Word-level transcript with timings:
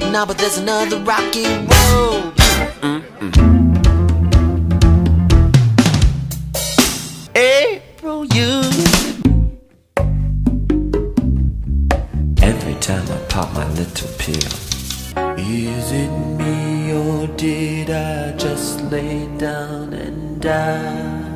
Now, 0.00 0.24
but 0.24 0.38
there's 0.38 0.58
another 0.58 0.98
rocky 1.00 1.44
road. 1.44 2.34
Mm-hmm. 2.80 3.18
April, 7.36 8.24
you. 8.26 8.62
Every 12.42 12.74
time 12.80 13.06
I 13.08 13.18
pop 13.28 13.52
my 13.54 13.68
little 13.74 14.08
pill. 14.18 14.68
Is 15.38 15.92
it 15.92 16.10
me 16.38 16.92
or 16.92 17.26
did 17.36 17.90
I 17.90 18.32
just 18.36 18.80
lay 18.90 19.26
down 19.38 19.92
and 19.92 20.40
die? 20.40 21.28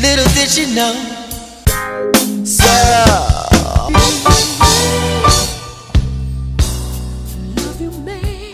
Little 0.00 0.28
did 0.34 0.48
she 0.48 0.74
know. 0.74 0.94
So. 2.44 3.37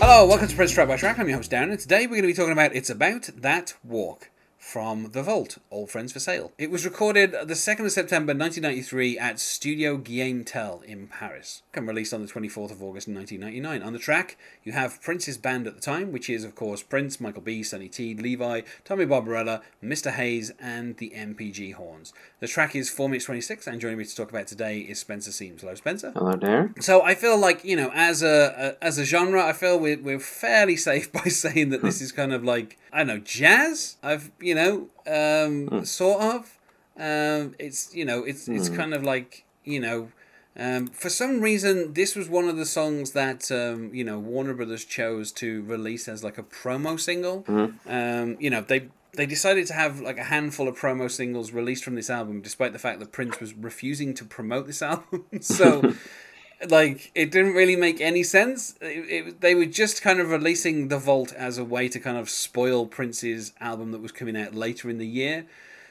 Hello, 0.07 0.27
welcome 0.27 0.47
to 0.47 0.55
Prince 0.55 0.73
Track 0.73 0.87
by 0.87 0.99
Track. 0.99 1.19
I'm 1.19 1.29
your 1.29 1.39
host 1.39 1.51
Darren, 1.51 1.71
and 1.71 1.81
today 1.81 2.03
we're 2.03 2.21
going 2.21 2.25
to 2.25 2.27
be 2.27 2.35
talking 2.35 2.53
about 2.53 2.75
It's 2.75 2.91
About 2.91 3.31
That 3.39 3.73
Walk 3.83 4.29
from 4.65 5.11
The 5.13 5.23
Vault, 5.23 5.59
Old 5.71 5.91
Friends 5.91 6.13
for 6.13 6.19
Sale. 6.19 6.51
It 6.57 6.71
was 6.71 6.87
recorded 6.87 7.33
the 7.33 7.55
2nd 7.55 7.85
of 7.85 7.93
September 7.93 8.33
1993 8.33 9.19
at 9.19 9.39
Studio 9.39 9.99
Guillaume 9.99 10.43
Tell 10.43 10.81
in 10.87 11.07
Paris, 11.07 11.63
and 11.75 11.87
released 11.87 12.15
on 12.15 12.23
the 12.23 12.33
24th 12.33 12.73
of 12.73 12.83
August 12.83 13.07
1999. 13.07 13.83
On 13.83 13.93
the 13.93 13.99
track, 13.99 14.39
you 14.65 14.73
have 14.73 15.03
Prince's 15.03 15.37
band 15.37 15.67
at 15.67 15.75
the 15.75 15.83
time, 15.83 16.11
which 16.11 16.31
is, 16.31 16.45
of 16.45 16.55
course, 16.55 16.83
Prince, 16.83 17.21
Michael 17.21 17.43
B., 17.43 17.63
Sonny 17.63 17.89
T, 17.89 18.15
Levi, 18.15 18.63
Tommy 18.85 19.05
Barbarella, 19.05 19.61
Mr. 19.83 20.11
Hayes, 20.11 20.51
and 20.59 20.97
the 20.97 21.13
MPG 21.15 21.75
Horns. 21.75 22.15
The 22.41 22.49
track 22.49 22.75
is 22.75 22.89
4 22.89 23.09
minutes 23.11 23.27
26, 23.27 23.67
and 23.67 23.81
joining 23.81 23.99
me 23.99 24.05
to 24.05 24.17
talk 24.17 24.31
about 24.31 24.47
today 24.47 24.79
is 24.81 24.99
Spencer 24.99 25.31
Seams. 25.31 25.61
Hello, 25.61 25.75
Spencer. 25.75 26.11
Hello, 26.17 26.33
Darren. 26.33 26.83
So 26.83 27.03
I 27.03 27.15
feel 27.15 27.39
like 27.39 27.65
you 27.65 27.77
know, 27.77 27.91
as 27.95 28.23
a, 28.23 28.77
a 28.81 28.85
as 28.85 28.99
a 28.99 29.05
genre, 29.05 29.45
I 29.45 29.53
feel 29.53 29.79
we're, 29.79 30.01
we're 30.01 30.19
fairly 30.19 30.77
safe 30.77 31.13
by 31.13 31.25
saying 31.25 31.69
that 31.69 31.83
this 31.83 32.01
is 32.03 32.13
kind 32.13 32.33
of 32.33 32.43
like 32.43 32.79
I 32.93 32.99
don't 32.99 33.07
know 33.09 33.19
jazz. 33.19 33.97
I've 34.03 34.31
you 34.41 34.54
know 34.55 34.89
um, 35.07 35.85
sort 35.85 36.23
of. 36.23 36.59
Um, 36.97 37.55
it's 37.59 37.95
you 37.95 38.05
know 38.05 38.25
it's 38.25 38.49
it's 38.49 38.69
kind 38.69 38.95
of 38.95 39.03
like 39.03 39.45
you 39.65 39.81
know. 39.81 40.11
Um, 40.57 40.87
for 40.87 41.11
some 41.11 41.41
reason, 41.41 41.95
this 41.95 42.15
was 42.15 42.29
one 42.29 42.49
of 42.49 42.57
the 42.57 42.65
songs 42.65 43.11
that 43.11 43.51
um, 43.51 43.93
you 43.93 44.05
know 44.05 44.21
Warner 44.21 44.55
Brothers 44.55 44.85
chose 44.85 45.33
to 45.33 45.63
release 45.65 46.07
as 46.07 46.23
like 46.23 46.39
a 46.39 46.45
promo 46.45 46.99
single. 46.99 47.45
Um, 47.89 48.37
you 48.39 48.51
know 48.51 48.61
they 48.61 48.89
they 49.17 49.27
decided 49.27 49.67
to 49.69 49.75
have 49.75 50.01
like 50.01 50.19
a 50.19 50.25
handful 50.25 50.69
of 50.69 50.79
promo 50.79 51.11
singles 51.11 51.53
released 51.53 51.85
from 51.85 51.95
this 51.95 52.11
album, 52.11 52.41
despite 52.41 52.73
the 52.73 52.79
fact 52.79 53.01
that 53.01 53.13
Prince 53.13 53.41
was 53.41 53.55
refusing 53.55 54.15
to 54.15 54.25
promote 54.25 54.67
this 54.67 54.83
album. 54.93 55.25
so, 55.41 55.95
like, 56.71 57.11
it 57.15 57.31
didn't 57.31 57.55
really 57.55 57.77
make 57.77 58.01
any 58.01 58.23
sense. 58.23 58.75
It, 58.81 58.87
it, 58.87 59.41
they 59.41 59.55
were 59.55 59.67
just 59.67 60.03
kind 60.03 60.21
of 60.21 60.31
releasing 60.31 60.89
The 60.89 60.99
Vault 60.99 61.33
as 61.33 61.59
a 61.59 61.65
way 61.65 61.89
to 61.89 61.99
kind 61.99 62.17
of 62.17 62.29
spoil 62.29 62.87
Prince's 62.87 63.53
album 63.61 63.93
that 63.93 64.03
was 64.03 64.13
coming 64.13 64.37
out 64.37 64.55
later 64.55 64.91
in 64.91 64.99
the 64.99 65.07
year. 65.07 65.47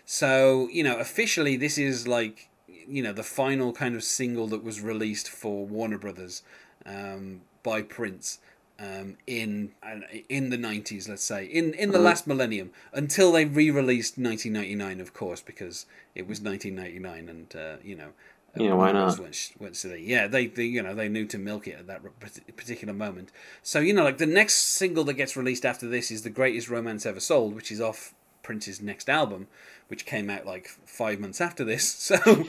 So, 0.05 0.69
you 0.71 0.83
know, 0.83 0.97
officially, 0.97 1.55
this 1.57 1.77
is 1.77 2.07
like, 2.07 2.49
you 2.67 3.01
know, 3.01 3.13
the 3.13 3.23
final 3.23 3.71
kind 3.73 3.95
of 3.95 4.03
single 4.03 4.47
that 4.47 4.63
was 4.63 4.81
released 4.81 5.29
for 5.29 5.65
Warner 5.65 5.97
Brothers 5.97 6.43
um, 6.85 7.41
by 7.63 7.81
Prince 7.81 8.39
um, 8.79 9.17
in 9.25 9.71
in 10.27 10.49
the 10.49 10.57
nineties, 10.57 11.07
let's 11.07 11.23
say, 11.23 11.45
in 11.45 11.73
in 11.75 11.91
the 11.91 11.99
last 11.99 12.27
millennium, 12.27 12.71
until 12.91 13.31
they 13.31 13.45
re-released 13.45 14.17
nineteen 14.17 14.53
ninety 14.53 14.75
nine, 14.75 14.99
of 14.99 15.13
course, 15.13 15.41
because 15.41 15.85
it 16.15 16.27
was 16.27 16.41
nineteen 16.41 16.75
ninety 16.75 16.99
nine, 16.99 17.29
and 17.29 17.55
uh, 17.55 17.75
you 17.83 17.95
know. 17.95 18.09
Yeah, 18.55 18.73
why 18.73 18.91
not? 18.91 19.17
Went, 19.19 19.51
went 19.59 19.75
to 19.75 19.87
the, 19.87 19.99
yeah, 19.99 20.27
they, 20.27 20.45
they 20.47 20.65
you 20.65 20.83
know 20.83 20.93
they 20.93 21.09
knew 21.09 21.25
to 21.25 21.37
milk 21.39 21.67
it 21.67 21.79
at 21.79 21.87
that 21.87 22.01
particular 22.55 22.93
moment. 22.93 23.31
So 23.63 23.79
you 23.79 23.93
know, 23.93 24.03
like 24.03 24.19
the 24.19 24.27
next 24.27 24.55
single 24.55 25.03
that 25.05 25.13
gets 25.15 25.35
released 25.35 25.65
after 25.65 25.87
this 25.87 26.11
is 26.11 26.21
"The 26.21 26.29
Greatest 26.29 26.69
Romance 26.69 27.05
Ever 27.05 27.19
Sold," 27.19 27.55
which 27.55 27.71
is 27.71 27.81
off 27.81 28.13
Prince's 28.43 28.79
next 28.81 29.09
album, 29.09 29.47
which 29.87 30.05
came 30.05 30.29
out 30.29 30.45
like 30.45 30.67
five 30.85 31.19
months 31.19 31.41
after 31.41 31.63
this. 31.63 32.11
So, 32.19 32.45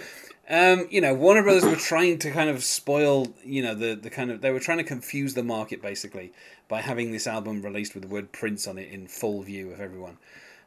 um, 0.50 0.88
you 0.91 1.00
know, 1.00 1.14
Warner 1.14 1.43
Brothers 1.43 1.64
were 1.64 1.75
trying 1.76 2.19
to 2.19 2.31
kind 2.31 2.50
of 2.50 2.62
spoil, 2.62 3.28
you 3.43 3.62
know, 3.62 3.75
the 3.75 3.94
the 3.94 4.10
kind 4.10 4.31
of 4.31 4.43
they 4.43 4.50
were 4.50 4.60
trying 4.60 4.76
to 4.78 4.84
confuse 4.84 5.32
the 5.32 5.43
market 5.43 5.81
basically 5.81 6.34
by 6.69 6.82
having 6.82 7.12
this 7.12 7.26
album 7.26 7.62
released 7.62 7.94
with 7.94 8.03
the 8.03 8.09
word 8.10 8.31
Prince 8.31 8.69
on 8.69 8.76
it 8.76 8.91
in 8.93 9.06
full 9.06 9.41
view 9.43 9.70
of 9.72 9.81
everyone. 9.81 10.19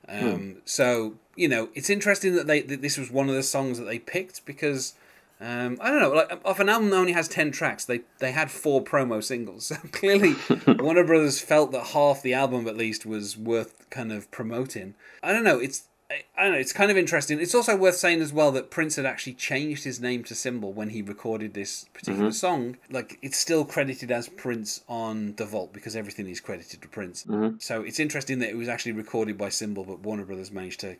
Um, 0.09 0.61
So 0.65 1.15
you 1.35 1.47
know, 1.47 1.69
it's 1.75 1.91
interesting 1.91 2.33
that 2.35 2.47
they 2.47 2.61
that 2.61 2.81
this 2.81 2.97
was 2.97 3.11
one 3.11 3.29
of 3.29 3.35
the 3.35 3.43
songs 3.43 3.77
that 3.77 3.85
they 3.85 3.99
picked 3.99 4.43
because. 4.47 4.95
Um, 5.39 5.77
I 5.79 5.91
don't 5.91 6.01
know. 6.01 6.11
Like, 6.11 6.41
off 6.43 6.59
an 6.59 6.69
album 6.69 6.89
that 6.89 6.97
only 6.97 7.11
has 7.13 7.27
ten 7.27 7.51
tracks, 7.51 7.85
they 7.85 8.01
they 8.19 8.31
had 8.31 8.49
four 8.49 8.83
promo 8.83 9.23
singles. 9.23 9.71
So 9.71 9.75
clearly, 9.91 10.35
Warner 10.79 11.03
Brothers 11.03 11.39
felt 11.39 11.71
that 11.73 11.87
half 11.87 12.21
the 12.21 12.33
album, 12.33 12.67
at 12.67 12.77
least, 12.77 13.05
was 13.05 13.37
worth 13.37 13.89
kind 13.89 14.11
of 14.11 14.29
promoting. 14.31 14.95
I 15.21 15.31
don't 15.31 15.43
know. 15.43 15.59
It's 15.59 15.83
I, 16.09 16.23
I 16.37 16.43
don't 16.43 16.53
know. 16.53 16.57
It's 16.59 16.73
kind 16.73 16.89
of 16.89 16.97
interesting. 16.97 17.39
It's 17.39 17.53
also 17.53 17.75
worth 17.75 17.97
saying 17.97 18.21
as 18.21 18.31
well 18.33 18.51
that 18.53 18.71
Prince 18.71 18.95
had 18.95 19.05
actually 19.05 19.33
changed 19.33 19.83
his 19.83 19.99
name 19.99 20.23
to 20.25 20.35
Symbol 20.35 20.71
when 20.73 20.89
he 20.89 21.01
recorded 21.01 21.53
this 21.53 21.85
particular 21.93 22.31
song. 22.31 22.77
Like 22.89 23.19
it's 23.21 23.37
still 23.37 23.65
credited 23.65 24.09
as 24.11 24.29
Prince 24.29 24.81
on 24.87 25.35
the 25.35 25.45
Vault 25.45 25.73
because 25.73 25.95
everything 25.95 26.27
is 26.29 26.39
credited 26.39 26.81
to 26.81 26.87
Prince. 26.87 27.25
So 27.59 27.81
it's 27.83 27.99
interesting 27.99 28.39
that 28.39 28.49
it 28.49 28.57
was 28.57 28.69
actually 28.69 28.93
recorded 28.93 29.37
by 29.37 29.49
Symbol, 29.49 29.83
but 29.83 29.99
Warner 29.99 30.25
Brothers 30.25 30.51
managed 30.51 30.79
to 30.79 30.95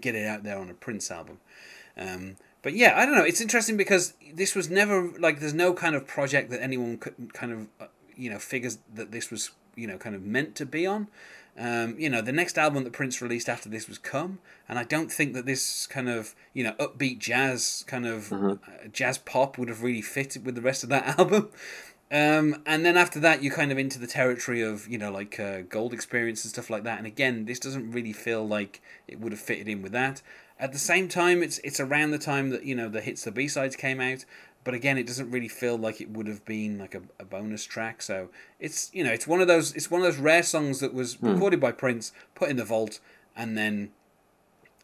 get 0.00 0.14
it 0.14 0.26
out 0.26 0.42
there 0.42 0.58
on 0.58 0.70
a 0.70 0.74
Prince 0.74 1.10
album. 1.10 1.38
Um, 1.96 2.36
but 2.68 2.76
yeah, 2.76 2.92
I 2.98 3.06
don't 3.06 3.14
know. 3.14 3.24
It's 3.24 3.40
interesting 3.40 3.78
because 3.78 4.12
this 4.34 4.54
was 4.54 4.68
never 4.68 5.10
like 5.18 5.40
there's 5.40 5.54
no 5.54 5.72
kind 5.72 5.94
of 5.94 6.06
project 6.06 6.50
that 6.50 6.62
anyone 6.62 6.98
could 6.98 7.32
kind 7.32 7.50
of 7.50 7.66
uh, 7.80 7.86
you 8.14 8.28
know 8.28 8.38
figures 8.38 8.76
that 8.92 9.10
this 9.10 9.30
was 9.30 9.52
you 9.74 9.86
know 9.86 9.96
kind 9.96 10.14
of 10.14 10.22
meant 10.22 10.54
to 10.56 10.66
be 10.66 10.86
on. 10.86 11.08
Um, 11.58 11.98
you 11.98 12.10
know, 12.10 12.20
the 12.20 12.30
next 12.30 12.58
album 12.58 12.84
that 12.84 12.92
Prince 12.92 13.22
released 13.22 13.48
after 13.48 13.70
this 13.70 13.88
was 13.88 13.96
Come, 13.96 14.40
and 14.68 14.78
I 14.78 14.84
don't 14.84 15.10
think 15.10 15.32
that 15.32 15.46
this 15.46 15.86
kind 15.86 16.10
of 16.10 16.34
you 16.52 16.62
know 16.62 16.72
upbeat 16.72 17.20
jazz 17.20 17.86
kind 17.86 18.04
of 18.04 18.30
uh, 18.30 18.56
jazz 18.92 19.16
pop 19.16 19.56
would 19.56 19.70
have 19.70 19.82
really 19.82 20.02
fitted 20.02 20.44
with 20.44 20.54
the 20.54 20.60
rest 20.60 20.82
of 20.82 20.90
that 20.90 21.06
album. 21.18 21.48
Um, 22.10 22.62
and 22.66 22.84
then 22.84 22.98
after 22.98 23.18
that, 23.20 23.42
you're 23.42 23.54
kind 23.54 23.72
of 23.72 23.78
into 23.78 23.98
the 23.98 24.06
territory 24.06 24.60
of 24.60 24.86
you 24.88 24.98
know 24.98 25.10
like 25.10 25.40
uh, 25.40 25.62
Gold 25.62 25.94
Experience 25.94 26.44
and 26.44 26.52
stuff 26.52 26.68
like 26.68 26.84
that. 26.84 26.98
And 26.98 27.06
again, 27.06 27.46
this 27.46 27.60
doesn't 27.60 27.92
really 27.92 28.12
feel 28.12 28.46
like 28.46 28.82
it 29.06 29.20
would 29.20 29.32
have 29.32 29.40
fitted 29.40 29.68
in 29.68 29.80
with 29.80 29.92
that. 29.92 30.20
At 30.60 30.72
the 30.72 30.78
same 30.78 31.08
time, 31.08 31.42
it's 31.42 31.58
it's 31.58 31.80
around 31.80 32.10
the 32.10 32.18
time 32.18 32.50
that 32.50 32.64
you 32.64 32.74
know 32.74 32.88
the 32.88 33.00
hits, 33.00 33.24
the 33.24 33.30
B 33.30 33.48
sides 33.48 33.76
came 33.76 34.00
out. 34.00 34.24
But 34.64 34.74
again, 34.74 34.98
it 34.98 35.06
doesn't 35.06 35.30
really 35.30 35.48
feel 35.48 35.78
like 35.78 36.00
it 36.00 36.10
would 36.10 36.26
have 36.26 36.44
been 36.44 36.78
like 36.78 36.94
a, 36.94 37.02
a 37.18 37.24
bonus 37.24 37.64
track. 37.64 38.02
So 38.02 38.28
it's 38.58 38.90
you 38.92 39.04
know 39.04 39.12
it's 39.12 39.26
one 39.26 39.40
of 39.40 39.46
those 39.46 39.74
it's 39.74 39.90
one 39.90 40.00
of 40.00 40.06
those 40.06 40.18
rare 40.18 40.42
songs 40.42 40.80
that 40.80 40.92
was 40.92 41.14
hmm. 41.14 41.28
recorded 41.28 41.60
by 41.60 41.72
Prince, 41.72 42.12
put 42.34 42.50
in 42.50 42.56
the 42.56 42.64
vault, 42.64 43.00
and 43.36 43.56
then 43.56 43.92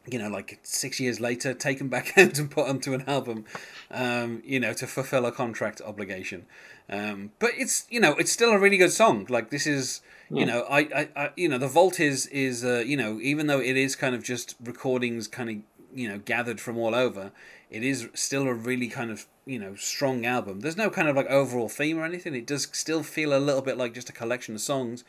you 0.06 0.18
know, 0.18 0.28
like 0.28 0.58
six 0.62 1.00
years 1.00 1.20
later, 1.20 1.54
take 1.54 1.78
them 1.78 1.88
back 1.88 2.16
out 2.18 2.38
and 2.38 2.50
put 2.50 2.68
onto 2.68 2.92
an 2.92 3.04
album, 3.06 3.44
um, 3.90 4.42
you 4.44 4.60
know, 4.60 4.72
to 4.74 4.86
fulfill 4.86 5.26
a 5.26 5.32
contract 5.32 5.80
obligation. 5.84 6.46
Um, 6.88 7.32
but 7.38 7.50
it's 7.56 7.86
you 7.88 8.00
know, 8.00 8.12
it's 8.12 8.32
still 8.32 8.50
a 8.50 8.58
really 8.58 8.76
good 8.76 8.92
song. 8.92 9.26
Like 9.28 9.50
this 9.50 9.66
is, 9.66 10.02
you 10.30 10.44
know, 10.44 10.66
I, 10.68 10.78
I, 10.80 11.08
I, 11.16 11.30
you 11.36 11.48
know, 11.48 11.58
the 11.58 11.68
Vault 11.68 11.98
is 12.00 12.26
is 12.26 12.64
uh, 12.64 12.82
you 12.86 12.96
know, 12.96 13.18
even 13.20 13.46
though 13.46 13.60
it 13.60 13.76
is 13.76 13.96
kind 13.96 14.14
of 14.14 14.22
just 14.22 14.56
recordings, 14.62 15.28
kind 15.28 15.50
of 15.50 15.56
you 15.94 16.08
know, 16.08 16.18
gathered 16.18 16.60
from 16.60 16.76
all 16.76 16.94
over, 16.94 17.30
it 17.70 17.82
is 17.82 18.08
still 18.14 18.46
a 18.48 18.54
really 18.54 18.88
kind 18.88 19.10
of 19.10 19.26
you 19.46 19.58
know 19.58 19.74
strong 19.76 20.26
album. 20.26 20.60
There's 20.60 20.76
no 20.76 20.90
kind 20.90 21.08
of 21.08 21.16
like 21.16 21.26
overall 21.26 21.68
theme 21.68 21.98
or 21.98 22.04
anything. 22.04 22.34
It 22.34 22.46
does 22.46 22.68
still 22.72 23.02
feel 23.02 23.36
a 23.36 23.38
little 23.38 23.62
bit 23.62 23.78
like 23.78 23.94
just 23.94 24.10
a 24.10 24.12
collection 24.12 24.54
of 24.54 24.60
songs. 24.60 25.04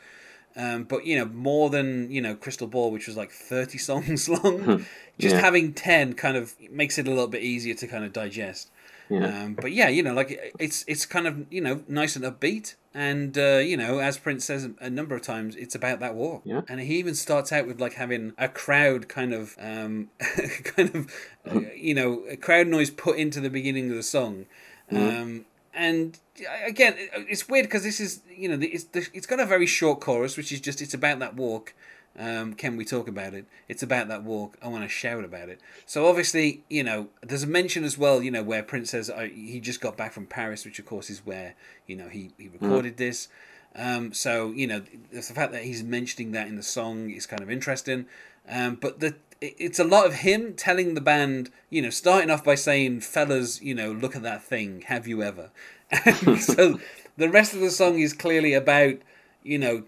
Um, 0.56 0.84
but 0.84 1.04
you 1.04 1.16
know, 1.18 1.26
more 1.26 1.68
than 1.70 2.10
you 2.10 2.20
know, 2.22 2.34
Crystal 2.34 2.66
Ball, 2.66 2.90
which 2.90 3.06
was 3.06 3.16
like 3.16 3.30
thirty 3.30 3.78
songs 3.90 4.28
long, 4.28 4.86
just 5.18 5.34
Yeah. 5.36 5.40
having 5.42 5.72
ten 5.74 6.14
kind 6.14 6.36
of 6.36 6.54
makes 6.70 6.98
it 6.98 7.06
a 7.06 7.10
little 7.10 7.28
bit 7.28 7.42
easier 7.42 7.74
to 7.74 7.86
kind 7.86 8.04
of 8.04 8.12
digest. 8.12 8.70
Yeah. 9.08 9.26
Um, 9.44 9.54
but 9.54 9.70
yeah, 9.72 9.88
you 9.88 10.02
know, 10.02 10.14
like 10.14 10.54
it's 10.58 10.84
it's 10.88 11.06
kind 11.06 11.26
of 11.28 11.46
you 11.52 11.60
know 11.60 11.82
nice 11.86 12.16
and 12.16 12.24
upbeat, 12.24 12.74
and 12.92 13.36
uh, 13.38 13.58
you 13.58 13.76
know, 13.76 13.98
as 14.00 14.18
Prince 14.18 14.44
says 14.44 14.68
a 14.80 14.90
number 14.90 15.14
of 15.14 15.22
times, 15.22 15.54
it's 15.54 15.76
about 15.76 16.00
that 16.00 16.14
walk. 16.16 16.42
Yeah. 16.44 16.62
And 16.68 16.80
he 16.80 16.96
even 16.96 17.14
starts 17.14 17.52
out 17.52 17.68
with 17.68 17.80
like 17.80 17.92
having 17.92 18.32
a 18.36 18.48
crowd 18.48 19.08
kind 19.08 19.32
of 19.32 19.54
um, 19.60 20.08
kind 20.64 20.92
of 20.92 21.10
uh, 21.48 21.60
you 21.76 21.94
know 21.94 22.24
a 22.28 22.36
crowd 22.36 22.66
noise 22.66 22.90
put 22.90 23.16
into 23.18 23.40
the 23.40 23.50
beginning 23.50 23.90
of 23.90 23.96
the 23.96 24.02
song. 24.02 24.46
Um, 24.90 25.44
and 25.76 26.18
uh, 26.40 26.66
again, 26.66 26.94
it's 26.96 27.48
weird 27.48 27.66
because 27.66 27.84
this 27.84 28.00
is 28.00 28.22
you 28.34 28.48
know 28.48 28.58
it's 28.60 28.86
it's 28.92 29.26
got 29.26 29.38
a 29.38 29.46
very 29.46 29.66
short 29.66 30.00
chorus, 30.00 30.36
which 30.36 30.50
is 30.50 30.60
just 30.60 30.80
it's 30.82 30.94
about 30.94 31.20
that 31.20 31.36
walk. 31.36 31.74
Um, 32.18 32.54
can 32.54 32.78
we 32.78 32.86
talk 32.86 33.08
about 33.08 33.34
it? 33.34 33.44
It's 33.68 33.82
about 33.82 34.08
that 34.08 34.24
walk. 34.24 34.56
I 34.62 34.68
want 34.68 34.84
to 34.84 34.88
shout 34.88 35.22
about 35.22 35.50
it. 35.50 35.60
So 35.84 36.06
obviously, 36.06 36.64
you 36.70 36.82
know, 36.82 37.08
there's 37.20 37.42
a 37.42 37.46
mention 37.46 37.84
as 37.84 37.98
well, 37.98 38.22
you 38.22 38.30
know, 38.30 38.42
where 38.42 38.62
Prince 38.62 38.90
says 38.90 39.10
uh, 39.10 39.28
he 39.30 39.60
just 39.60 39.82
got 39.82 39.98
back 39.98 40.14
from 40.14 40.26
Paris, 40.26 40.64
which 40.64 40.78
of 40.78 40.86
course 40.86 41.10
is 41.10 41.26
where 41.26 41.54
you 41.86 41.94
know 41.94 42.08
he 42.08 42.30
he 42.38 42.48
recorded 42.48 42.96
this. 42.96 43.28
Um, 43.74 44.14
so 44.14 44.52
you 44.52 44.66
know, 44.66 44.82
the 45.12 45.20
fact 45.20 45.52
that 45.52 45.64
he's 45.64 45.84
mentioning 45.84 46.32
that 46.32 46.48
in 46.48 46.56
the 46.56 46.62
song 46.62 47.10
is 47.10 47.26
kind 47.26 47.42
of 47.42 47.50
interesting. 47.50 48.06
Um, 48.48 48.76
but 48.76 49.00
the 49.00 49.16
it's 49.40 49.78
a 49.78 49.84
lot 49.84 50.06
of 50.06 50.14
him 50.14 50.54
telling 50.54 50.94
the 50.94 51.00
band, 51.00 51.50
you 51.70 51.82
know, 51.82 51.90
starting 51.90 52.30
off 52.30 52.44
by 52.44 52.54
saying, 52.54 53.00
"Fellas, 53.00 53.60
you 53.60 53.74
know, 53.74 53.92
look 53.92 54.16
at 54.16 54.22
that 54.22 54.42
thing. 54.42 54.82
Have 54.86 55.06
you 55.06 55.22
ever?" 55.22 55.50
And 56.06 56.40
so 56.40 56.80
the 57.16 57.28
rest 57.28 57.54
of 57.54 57.60
the 57.60 57.70
song 57.70 57.98
is 57.98 58.12
clearly 58.12 58.54
about, 58.54 58.96
you 59.42 59.58
know, 59.58 59.84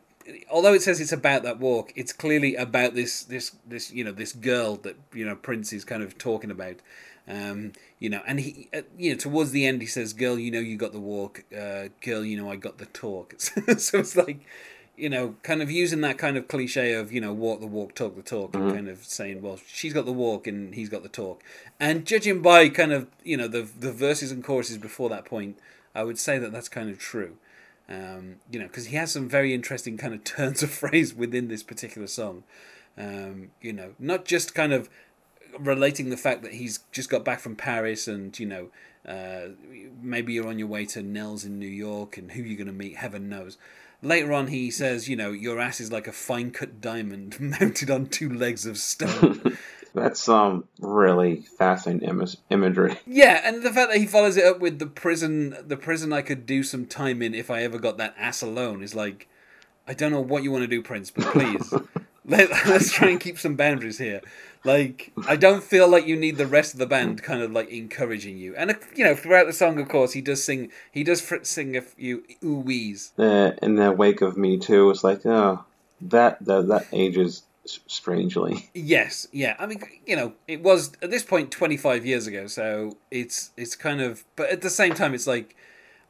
although 0.50 0.74
it 0.74 0.82
says 0.82 1.00
it's 1.00 1.12
about 1.12 1.42
that 1.42 1.58
walk, 1.58 1.92
it's 1.96 2.12
clearly 2.12 2.54
about 2.54 2.94
this 2.94 3.22
this 3.24 3.52
this 3.66 3.90
you 3.92 4.04
know 4.04 4.12
this 4.12 4.32
girl 4.32 4.76
that 4.76 4.96
you 5.12 5.24
know 5.24 5.36
Prince 5.36 5.72
is 5.72 5.84
kind 5.84 6.02
of 6.02 6.18
talking 6.18 6.50
about. 6.50 6.76
Um, 7.30 7.72
you 7.98 8.08
know, 8.08 8.22
and 8.26 8.40
he, 8.40 8.70
uh, 8.72 8.82
you 8.96 9.12
know, 9.12 9.18
towards 9.18 9.50
the 9.50 9.66
end, 9.66 9.82
he 9.82 9.86
says, 9.86 10.14
"Girl, 10.14 10.38
you 10.38 10.50
know, 10.50 10.60
you 10.60 10.76
got 10.76 10.92
the 10.92 11.00
walk. 11.00 11.44
Uh, 11.54 11.88
girl, 12.00 12.24
you 12.24 12.38
know, 12.38 12.50
I 12.50 12.56
got 12.56 12.78
the 12.78 12.86
talk." 12.86 13.34
so 13.38 13.98
it's 13.98 14.16
like, 14.16 14.40
you 14.98 15.08
know, 15.08 15.36
kind 15.42 15.62
of 15.62 15.70
using 15.70 16.00
that 16.02 16.18
kind 16.18 16.36
of 16.36 16.48
cliche 16.48 16.92
of 16.92 17.12
you 17.12 17.20
know, 17.20 17.32
walk 17.32 17.60
the 17.60 17.66
walk, 17.66 17.94
talk 17.94 18.16
the 18.16 18.22
talk, 18.22 18.54
and 18.54 18.72
kind 18.72 18.88
of 18.88 19.04
saying, 19.04 19.40
"Well, 19.42 19.58
she's 19.66 19.92
got 19.92 20.04
the 20.04 20.12
walk 20.12 20.46
and 20.46 20.74
he's 20.74 20.88
got 20.88 21.02
the 21.02 21.08
talk." 21.08 21.42
And 21.78 22.04
judging 22.04 22.42
by 22.42 22.68
kind 22.68 22.92
of 22.92 23.08
you 23.22 23.36
know 23.36 23.48
the 23.48 23.62
the 23.62 23.92
verses 23.92 24.32
and 24.32 24.42
choruses 24.42 24.78
before 24.78 25.08
that 25.10 25.24
point, 25.24 25.58
I 25.94 26.04
would 26.04 26.18
say 26.18 26.38
that 26.38 26.52
that's 26.52 26.68
kind 26.68 26.90
of 26.90 26.98
true. 26.98 27.36
Um, 27.88 28.36
you 28.50 28.58
know, 28.58 28.66
because 28.66 28.86
he 28.86 28.96
has 28.96 29.12
some 29.12 29.28
very 29.28 29.54
interesting 29.54 29.96
kind 29.96 30.12
of 30.12 30.24
turns 30.36 30.62
of 30.62 30.70
phrase 30.70 31.14
within 31.14 31.48
this 31.48 31.62
particular 31.62 32.08
song. 32.08 32.42
Um, 32.96 33.52
you 33.62 33.72
know, 33.72 33.94
not 33.98 34.24
just 34.24 34.54
kind 34.54 34.72
of 34.72 34.90
relating 35.58 36.10
the 36.10 36.16
fact 36.16 36.42
that 36.42 36.54
he's 36.54 36.80
just 36.92 37.08
got 37.08 37.24
back 37.24 37.40
from 37.40 37.56
Paris 37.56 38.06
and 38.06 38.38
you 38.38 38.46
know 38.46 38.68
uh, 39.06 39.48
maybe 40.02 40.34
you're 40.34 40.48
on 40.48 40.58
your 40.58 40.68
way 40.68 40.84
to 40.84 41.02
Nell's 41.02 41.44
in 41.44 41.58
New 41.58 41.66
York 41.66 42.18
and 42.18 42.32
who 42.32 42.42
you're 42.42 42.58
going 42.58 42.66
to 42.66 42.72
meet, 42.72 42.96
heaven 42.96 43.28
knows. 43.28 43.56
Later 44.00 44.32
on, 44.32 44.46
he 44.48 44.70
says, 44.70 45.08
you 45.08 45.16
know, 45.16 45.32
your 45.32 45.58
ass 45.58 45.80
is 45.80 45.90
like 45.90 46.06
a 46.06 46.12
fine 46.12 46.50
cut 46.50 46.80
diamond 46.80 47.38
mounted 47.40 47.90
on 47.90 48.06
two 48.06 48.32
legs 48.32 48.66
of 48.66 48.78
stone. 48.78 49.58
That's 49.94 50.28
um 50.28 50.64
really 50.80 51.42
fascinating 51.58 52.08
Im- 52.08 52.26
imagery. 52.50 52.98
yeah, 53.06 53.40
and 53.42 53.62
the 53.62 53.72
fact 53.72 53.90
that 53.90 53.98
he 53.98 54.06
follows 54.06 54.36
it 54.36 54.44
up 54.44 54.60
with 54.60 54.78
the 54.78 54.86
prison, 54.86 55.56
the 55.66 55.76
prison 55.76 56.12
I 56.12 56.22
could 56.22 56.46
do 56.46 56.62
some 56.62 56.86
time 56.86 57.22
in 57.22 57.34
if 57.34 57.50
I 57.50 57.62
ever 57.62 57.78
got 57.78 57.96
that 57.98 58.14
ass 58.18 58.42
alone 58.42 58.82
is 58.82 58.94
like, 58.94 59.26
I 59.88 59.94
don't 59.94 60.12
know 60.12 60.20
what 60.20 60.44
you 60.44 60.52
want 60.52 60.62
to 60.62 60.68
do, 60.68 60.82
Prince, 60.82 61.10
but 61.10 61.24
please. 61.24 61.74
Let, 62.28 62.50
let's 62.66 62.92
try 62.92 63.08
and 63.08 63.18
keep 63.18 63.38
some 63.38 63.56
boundaries 63.56 63.98
here. 63.98 64.20
Like, 64.64 65.12
I 65.26 65.36
don't 65.36 65.62
feel 65.62 65.88
like 65.88 66.06
you 66.06 66.16
need 66.16 66.36
the 66.36 66.46
rest 66.46 66.74
of 66.74 66.78
the 66.78 66.86
band 66.86 67.22
kind 67.22 67.42
of 67.42 67.52
like 67.52 67.70
encouraging 67.70 68.38
you. 68.38 68.54
And 68.56 68.72
uh, 68.72 68.74
you 68.94 69.04
know, 69.04 69.14
throughout 69.14 69.46
the 69.46 69.52
song, 69.52 69.80
of 69.80 69.88
course, 69.88 70.12
he 70.12 70.20
does 70.20 70.42
sing. 70.42 70.70
He 70.92 71.04
does 71.04 71.20
fr- 71.20 71.42
sing 71.42 71.76
a 71.76 71.80
few 71.80 72.24
ooh 72.44 72.58
wees. 72.58 73.12
Uh, 73.18 73.52
in 73.62 73.76
the 73.76 73.92
wake 73.92 74.20
of 74.20 74.36
Me 74.36 74.58
Too, 74.58 74.90
it's 74.90 75.04
like, 75.04 75.24
oh, 75.24 75.64
that 76.00 76.44
that, 76.44 76.68
that 76.68 76.86
ages 76.92 77.44
strangely. 77.64 78.68
Yes, 78.74 79.28
yeah. 79.32 79.54
I 79.58 79.66
mean, 79.66 79.80
you 80.06 80.16
know, 80.16 80.32
it 80.48 80.62
was 80.62 80.92
at 81.00 81.10
this 81.10 81.22
point 81.22 81.50
twenty 81.50 81.76
five 81.76 82.04
years 82.04 82.26
ago, 82.26 82.46
so 82.46 82.96
it's 83.10 83.50
it's 83.56 83.76
kind 83.76 84.00
of. 84.00 84.24
But 84.36 84.50
at 84.50 84.60
the 84.60 84.70
same 84.70 84.94
time, 84.94 85.14
it's 85.14 85.26
like. 85.26 85.56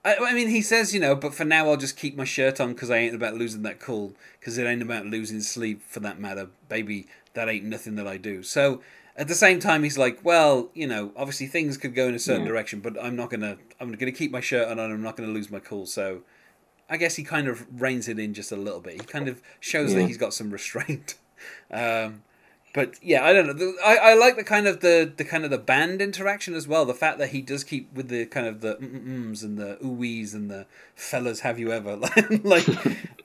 I, 0.05 0.17
I 0.17 0.33
mean, 0.33 0.49
he 0.49 0.63
says, 0.63 0.95
you 0.95 1.01
know, 1.01 1.15
but 1.15 1.35
for 1.35 1.45
now 1.45 1.69
I'll 1.69 1.77
just 1.77 1.97
keep 1.97 2.17
my 2.17 2.25
shirt 2.25 2.61
on 2.61 2.73
because 2.73 2.91
I 2.91 2.99
ain't 2.99 3.15
about 3.15 3.35
losing 3.35 3.63
that 3.63 3.81
cool, 3.81 4.15
because 4.39 4.57
it 4.59 4.65
ain't 4.65 4.83
about 4.83 5.07
losing 5.07 5.41
sleep 5.41 5.83
for 5.83 6.01
that 6.01 6.19
matter. 6.21 6.49
Baby, 6.69 7.07
that 7.35 7.49
ain't 7.49 7.65
nothing 7.65 7.97
that 7.97 8.07
I 8.07 8.17
do. 8.17 8.43
So 8.43 8.81
at 9.17 9.29
the 9.29 9.35
same 9.35 9.59
time, 9.59 9.83
he's 9.83 9.99
like, 9.99 10.25
well, 10.25 10.71
you 10.75 10.87
know, 10.87 11.13
obviously 11.17 11.47
things 11.49 11.77
could 11.77 11.95
go 11.95 12.09
in 12.09 12.15
a 12.15 12.19
certain 12.19 12.43
Yeah. 12.43 12.49
direction, 12.49 12.81
but 12.81 12.97
I'm 13.03 13.17
not 13.17 13.31
gonna, 13.31 13.59
I'm 13.81 13.93
gonna 13.93 14.13
keep 14.13 14.31
my 14.31 14.41
shirt 14.41 14.69
on 14.69 14.79
and 14.79 14.93
I'm 14.93 15.03
not 15.03 15.17
gonna 15.17 15.33
lose 15.33 15.51
my 15.51 15.59
cool. 15.59 15.87
So 15.87 16.23
I 16.89 16.97
guess 16.97 17.17
he 17.17 17.25
kind 17.25 17.49
of 17.49 17.67
reins 17.81 18.09
it 18.09 18.19
in 18.19 18.33
just 18.33 18.53
a 18.53 18.57
little 18.57 18.81
bit. 18.81 18.95
He 18.95 19.01
kind 19.01 19.29
of 19.29 19.43
shows 19.61 19.95
that 19.95 20.05
he's 20.07 20.17
got 20.17 20.35
some 20.35 20.51
restraint. 20.51 21.17
Um, 21.71 22.23
but 22.79 22.95
yeah, 23.03 23.25
I 23.25 23.33
don't 23.33 23.59
know. 23.59 23.73
I, 23.85 23.97
I 23.97 24.15
like 24.15 24.37
the 24.37 24.45
kind 24.45 24.69
of 24.69 24.79
the, 24.83 25.13
the 25.17 25.25
kind 25.25 25.45
of 25.45 25.51
the 25.51 25.59
band 25.59 26.01
interaction 26.01 26.55
as 26.55 26.69
well. 26.69 26.85
The 26.85 26.95
fact 26.95 27.19
that 27.19 27.31
he 27.31 27.43
does 27.43 27.65
keep 27.65 27.93
with 27.93 28.07
the 28.09 28.25
kind 28.27 28.47
of 28.47 28.61
the 28.61 28.77
mm, 28.77 28.89
mm-ums 29.05 29.43
and 29.43 29.59
the 29.59 29.79
oohies 29.83 30.33
and 30.33 30.49
the 30.49 30.65
fellas 30.95 31.41
have 31.41 31.59
you 31.59 31.73
ever 31.73 31.97
like 32.45 32.67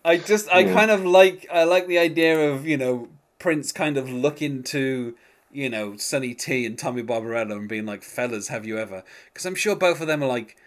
I 0.03 0.17
just 0.17 0.50
I 0.51 0.63
Yeah. 0.63 0.73
kind 0.73 0.89
of 0.89 1.05
like 1.05 1.45
I 1.53 1.65
like 1.65 1.85
the 1.85 2.00
idea 2.00 2.50
of 2.51 2.65
you 2.65 2.77
know 2.77 3.09
Prince 3.38 3.71
kind 3.71 3.95
of 3.95 4.09
looking 4.09 4.63
to 4.63 5.15
you 5.51 5.69
know 5.69 5.97
Sonny 5.97 6.33
T 6.33 6.65
and 6.65 6.75
Tommy 6.75 7.03
Barbarella 7.03 7.55
and 7.55 7.69
being 7.69 7.85
like 7.85 8.01
fellas 8.01 8.47
have 8.47 8.65
you 8.65 8.79
ever 8.79 9.03
because 9.31 9.45
I'm 9.45 9.53
sure 9.53 9.75
both 9.75 10.01
of 10.01 10.07
them 10.07 10.23
are 10.23 10.27
like 10.27 10.57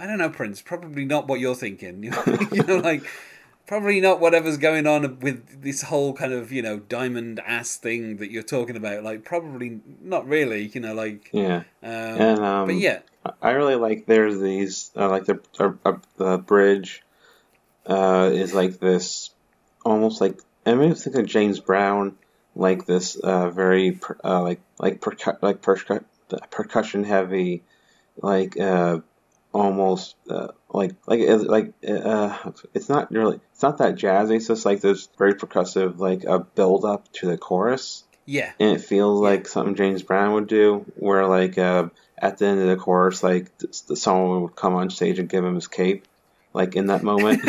I 0.00 0.06
don't 0.06 0.18
know 0.18 0.30
Prince 0.30 0.60
probably 0.62 1.04
not 1.04 1.28
what 1.28 1.38
you're 1.38 1.54
thinking 1.54 2.02
you 2.52 2.62
know 2.64 2.78
like 2.78 3.04
probably 3.66 4.00
not 4.00 4.20
whatever's 4.20 4.56
going 4.56 4.86
on 4.86 5.20
with 5.20 5.62
this 5.62 5.82
whole 5.82 6.12
kind 6.12 6.32
of 6.32 6.52
you 6.52 6.62
know 6.62 6.78
diamond 6.78 7.40
ass 7.46 7.76
thing 7.76 8.16
that 8.18 8.30
you're 8.30 8.42
talking 8.42 8.76
about. 8.76 9.02
Like 9.02 9.24
probably 9.24 9.80
not 10.00 10.26
really 10.26 10.66
you 10.74 10.80
know 10.80 10.94
like 10.94 11.30
Yeah, 11.32 11.64
um, 11.82 12.20
and 12.20 12.38
um, 12.40 12.66
but 12.68 12.76
yeah. 12.76 13.00
I 13.40 13.52
really 13.52 13.76
like 13.76 14.06
there's 14.06 14.40
these 14.40 14.90
uh, 14.96 15.08
like 15.08 15.26
the 15.26 15.40
uh, 15.58 15.72
uh, 15.84 15.98
the 16.16 16.38
bridge 16.38 17.02
uh, 17.86 18.30
is 18.32 18.52
like 18.52 18.78
this 18.78 19.30
almost 19.84 20.20
like 20.20 20.40
I 20.66 20.74
mean 20.74 20.94
think 20.94 21.16
of 21.16 21.26
James 21.26 21.60
Brown 21.60 22.16
like 22.54 22.86
this 22.86 23.16
uh, 23.16 23.50
very 23.50 23.92
per- 23.92 24.18
uh, 24.24 24.42
like 24.42 24.60
like 24.78 25.00
percu- 25.00 25.40
like 25.40 25.62
percu- 25.62 26.04
percussion 26.50 27.04
heavy 27.04 27.62
like 28.16 28.58
uh, 28.58 28.98
almost 29.52 30.16
uh, 30.30 30.48
like 30.70 30.94
like 31.06 31.20
it's 31.20 31.44
like 31.44 31.74
uh, 31.86 32.52
it's 32.74 32.88
not 32.88 33.10
really 33.10 33.38
it's 33.52 33.62
not 33.62 33.78
that 33.78 33.96
jazzy 33.96 34.36
it's 34.36 34.46
just 34.46 34.64
like 34.64 34.80
this 34.80 35.08
very 35.18 35.34
percussive 35.34 35.98
like 35.98 36.24
a 36.24 36.38
build 36.38 36.84
up 36.84 37.12
to 37.12 37.26
the 37.26 37.36
chorus 37.36 38.04
yeah 38.24 38.52
and 38.58 38.70
it 38.70 38.80
feels 38.80 39.20
like 39.20 39.46
something 39.46 39.74
James 39.74 40.02
Brown 40.02 40.34
would 40.34 40.46
do, 40.46 40.84
where 40.96 41.26
like 41.26 41.58
uh, 41.58 41.88
at 42.18 42.38
the 42.38 42.46
end 42.46 42.60
of 42.60 42.68
the 42.68 42.76
chorus, 42.76 43.22
like 43.22 43.50
someone 43.72 44.42
would 44.42 44.56
come 44.56 44.74
on 44.74 44.90
stage 44.90 45.18
and 45.18 45.28
give 45.28 45.44
him 45.44 45.56
his 45.56 45.66
cape, 45.66 46.06
like 46.52 46.76
in 46.76 46.86
that 46.86 47.02
moment. 47.02 47.42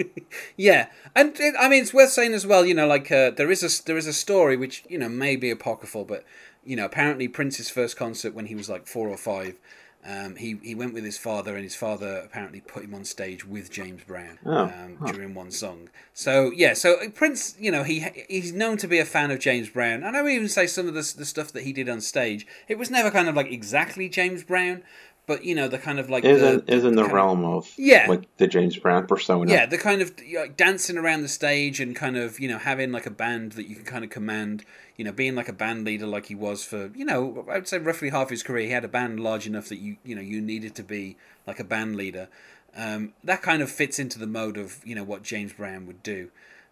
yeah, 0.56 0.86
and 1.14 1.38
it, 1.38 1.54
I 1.58 1.68
mean 1.68 1.82
it's 1.82 1.94
worth 1.94 2.10
saying 2.10 2.32
as 2.32 2.46
well. 2.46 2.64
You 2.64 2.74
know, 2.74 2.86
like 2.86 3.12
uh, 3.12 3.30
there 3.30 3.50
is 3.50 3.62
a 3.62 3.84
there 3.84 3.96
is 3.96 4.06
a 4.06 4.12
story 4.12 4.56
which 4.56 4.84
you 4.88 4.98
know 4.98 5.08
may 5.08 5.36
be 5.36 5.50
apocryphal, 5.50 6.04
but 6.04 6.24
you 6.64 6.76
know 6.76 6.86
apparently 6.86 7.28
Prince's 7.28 7.70
first 7.70 7.96
concert 7.96 8.34
when 8.34 8.46
he 8.46 8.54
was 8.54 8.68
like 8.68 8.86
four 8.86 9.08
or 9.08 9.18
five, 9.18 9.58
um, 10.06 10.36
he 10.36 10.58
he 10.62 10.74
went 10.74 10.94
with 10.94 11.04
his 11.04 11.18
father, 11.18 11.54
and 11.54 11.64
his 11.64 11.74
father 11.74 12.22
apparently 12.24 12.60
put 12.60 12.84
him 12.84 12.94
on 12.94 13.04
stage 13.04 13.44
with 13.44 13.70
James 13.70 14.02
Brown 14.04 14.38
Oh, 14.46 14.64
um, 14.64 14.98
during 15.12 15.34
one 15.34 15.50
song. 15.50 15.90
So 16.14 16.50
yeah, 16.54 16.74
so 16.74 16.96
Prince, 17.10 17.56
you 17.58 17.70
know, 17.70 17.82
he 17.82 18.06
he's 18.28 18.52
known 18.52 18.76
to 18.78 18.86
be 18.88 18.98
a 18.98 19.04
fan 19.04 19.30
of 19.30 19.40
James 19.40 19.68
Brown, 19.68 20.02
and 20.02 20.16
I 20.16 20.22
would 20.22 20.32
even 20.32 20.48
say 20.48 20.66
some 20.66 20.86
of 20.88 20.94
the 20.94 21.14
the 21.16 21.24
stuff 21.26 21.52
that 21.52 21.64
he 21.64 21.72
did 21.72 21.88
on 21.88 22.00
stage, 22.00 22.46
it 22.68 22.78
was 22.78 22.90
never 22.90 23.10
kind 23.10 23.28
of 23.28 23.34
like 23.34 23.50
exactly 23.50 24.08
James 24.08 24.44
Brown. 24.44 24.82
But 25.28 25.44
you 25.44 25.54
know 25.54 25.68
the 25.68 25.78
kind 25.78 26.00
of 26.00 26.10
like 26.10 26.24
is 26.24 26.40
the, 26.40 26.54
in, 26.54 26.64
is 26.66 26.84
in 26.84 26.96
the 26.96 27.04
of- 27.04 27.12
realm 27.12 27.44
of 27.44 27.70
Yeah. 27.76 28.06
like 28.08 28.22
the 28.38 28.48
James 28.48 28.76
Brown 28.76 29.06
persona. 29.06 29.48
yeah, 29.52 29.66
the 29.66 29.78
kind 29.78 30.02
of 30.02 30.12
you 30.26 30.34
know, 30.36 30.40
like, 30.40 30.56
dancing 30.56 30.96
around 30.98 31.22
the 31.22 31.28
stage 31.28 31.78
and 31.78 31.94
kind 31.94 32.16
of 32.16 32.40
you 32.40 32.48
know 32.48 32.58
having 32.58 32.90
like 32.90 33.06
a 33.06 33.10
band 33.10 33.52
that 33.52 33.68
you 33.68 33.76
can 33.76 33.84
kind 33.84 34.02
of 34.04 34.10
command. 34.10 34.64
You 34.96 35.04
know, 35.04 35.12
being 35.12 35.36
like 35.36 35.48
a 35.48 35.52
band 35.52 35.84
leader 35.84 36.06
like 36.06 36.26
he 36.26 36.34
was 36.34 36.64
for 36.64 36.90
you 36.96 37.04
know 37.04 37.46
I 37.48 37.54
would 37.54 37.68
say 37.68 37.78
roughly 37.78 38.08
half 38.10 38.30
his 38.30 38.42
career. 38.42 38.64
He 38.66 38.72
had 38.72 38.84
a 38.84 38.88
band 38.88 39.20
large 39.20 39.46
enough 39.46 39.68
that 39.68 39.78
you 39.78 39.98
you 40.04 40.16
know 40.16 40.22
you 40.22 40.40
needed 40.40 40.74
to 40.76 40.82
be 40.82 41.16
like 41.46 41.60
a 41.60 41.64
band 41.64 41.94
leader. 41.94 42.26
Um, 42.76 43.12
that 43.22 43.40
kind 43.42 43.60
of 43.62 43.70
fits 43.70 43.98
into 43.98 44.18
the 44.18 44.26
mode 44.26 44.56
of 44.56 44.80
you 44.84 44.94
know 44.96 45.04
what 45.04 45.22
James 45.22 45.52
Brown 45.52 45.86
would 45.86 46.02
do. 46.02 46.30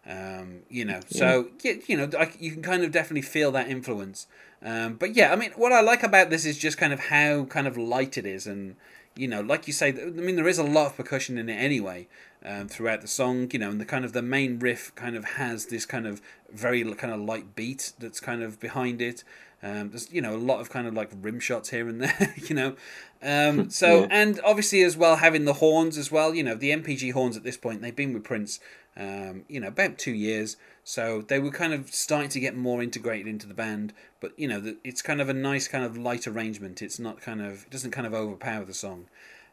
Um, 0.09 0.61
you 0.71 0.85
know, 0.85 1.01
so 1.09 1.49
yeah, 1.63 1.75
you 1.89 1.97
know, 1.97 2.09
I, 2.19 2.33
you 2.39 2.53
can 2.53 2.63
kind 2.63 2.85
of 2.85 2.91
definitely 2.93 3.23
feel 3.23 3.51
that 3.53 3.69
influence. 3.69 4.27
Um, 4.63 4.95
but 4.95 5.15
yeah, 5.15 5.33
I 5.33 5.37
mean, 5.37 5.53
what 5.57 5.73
I 5.73 5.81
like 5.81 6.03
about 6.03 6.31
this 6.31 6.45
is 6.45 6.59
just 6.59 6.79
kind 6.79 6.93
of 6.93 7.01
how 7.01 7.45
kind 7.45 7.67
of 7.67 7.77
light 7.77 8.17
it 8.17 8.27
is, 8.27 8.47
and 8.47 8.77
you 9.15 9.29
know, 9.29 9.41
like 9.41 9.67
you 9.67 9.73
say, 9.73 9.89
I 9.89 10.11
mean, 10.11 10.37
there 10.37 10.49
is 10.49 10.59
a 10.59 10.65
lot 10.65 10.87
of 10.87 10.97
percussion 10.97 11.39
in 11.39 11.49
it 11.49 11.55
anyway 11.55 12.07
um, 12.45 12.69
throughout 12.69 13.01
the 13.01 13.09
song. 13.09 13.51
You 13.53 13.59
know, 13.59 13.71
and 13.71 13.81
the 13.81 13.85
kind 13.85 14.05
of 14.05 14.13
the 14.13 14.23
main 14.23 14.59
riff 14.59 14.95
kind 14.95 15.17
of 15.17 15.25
has 15.25 15.67
this 15.67 15.87
kind 15.87 16.07
of 16.07 16.21
very 16.53 16.83
kind 16.95 17.13
of 17.13 17.21
light 17.21 17.55
beat 17.55 17.93
that's 17.99 18.21
kind 18.21 18.43
of 18.43 18.61
behind 18.61 19.03
it. 19.03 19.25
Um, 19.67 19.91
there's 19.91 20.13
you 20.13 20.21
know 20.23 20.35
a 20.35 20.39
lot 20.51 20.61
of 20.61 20.71
kind 20.71 20.87
of 20.87 20.95
like 20.95 21.11
rim 21.21 21.41
shots 21.41 21.71
here 21.71 21.89
and 21.89 22.01
there. 22.05 22.35
You 22.37 22.55
know, 22.55 22.77
um, 23.23 23.71
so 23.71 24.01
Yeah. 24.03 24.09
and 24.11 24.41
obviously 24.45 24.83
as 24.83 24.97
well 24.97 25.17
having 25.17 25.45
the 25.45 25.55
horns 25.55 25.99
as 25.99 26.13
well. 26.13 26.35
You 26.35 26.45
know, 26.45 26.55
the 26.55 26.71
MPG 26.71 27.13
horns 27.13 27.37
at 27.37 27.43
this 27.43 27.57
point 27.57 27.83
they've 27.83 27.97
been 27.97 28.13
with 28.13 28.25
Prince. 28.25 28.61
Um, 28.99 29.45
you 29.49 29.61
know, 29.61 29.69
about 29.69 29.99
two 29.99 30.13
years, 30.15 30.57
so 30.83 31.21
they 31.21 31.39
were 31.39 31.51
kind 31.51 31.75
of 31.75 31.93
starting 31.95 32.31
to 32.31 32.41
get 32.41 32.57
more 32.57 32.83
integrated 32.83 33.27
into 33.27 33.47
the 33.47 33.53
band. 33.53 33.93
But 34.21 34.33
you 34.39 34.49
know, 34.49 34.59
the, 34.61 34.79
it's 34.85 35.03
kind 35.03 35.21
of 35.21 35.29
a 35.29 35.35
nice 35.35 35.69
kind 35.69 35.85
of 35.85 35.99
light 35.99 36.27
arrangement. 36.27 36.81
It's 36.81 36.99
not 36.99 37.21
kind 37.21 37.43
of 37.43 37.65
it 37.65 37.71
doesn't 37.71 37.91
kind 37.91 38.07
of 38.07 38.15
overpower 38.15 38.65
the 38.65 38.73
song. 38.73 39.07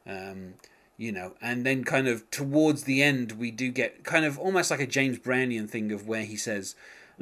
Um, 0.07 0.53
you 0.95 1.11
know, 1.11 1.33
and 1.41 1.65
then 1.65 1.83
kind 1.83 2.07
of 2.07 2.29
towards 2.31 2.83
the 2.83 3.01
end, 3.03 3.33
we 3.33 3.51
do 3.51 3.69
get 3.71 4.03
kind 4.05 4.25
of 4.25 4.37
almost 4.39 4.71
like 4.71 4.79
a 4.79 4.87
James 4.87 5.17
Brownian 5.19 5.67
thing 5.69 5.91
of 5.91 6.07
where 6.07 6.23
he 6.23 6.37
says, 6.37 6.75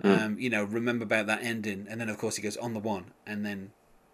um, 0.03 0.37
you 0.39 0.49
know, 0.49 0.63
remember 0.63 1.03
about 1.03 1.27
that 1.27 1.43
ending, 1.43 1.85
and 1.89 1.99
then 1.99 2.09
of 2.09 2.17
course 2.17 2.35
he 2.35 2.41
goes 2.41 2.57
on 2.57 2.73
the 2.73 2.79
one, 2.79 3.05
and 3.25 3.45
then 3.45 3.71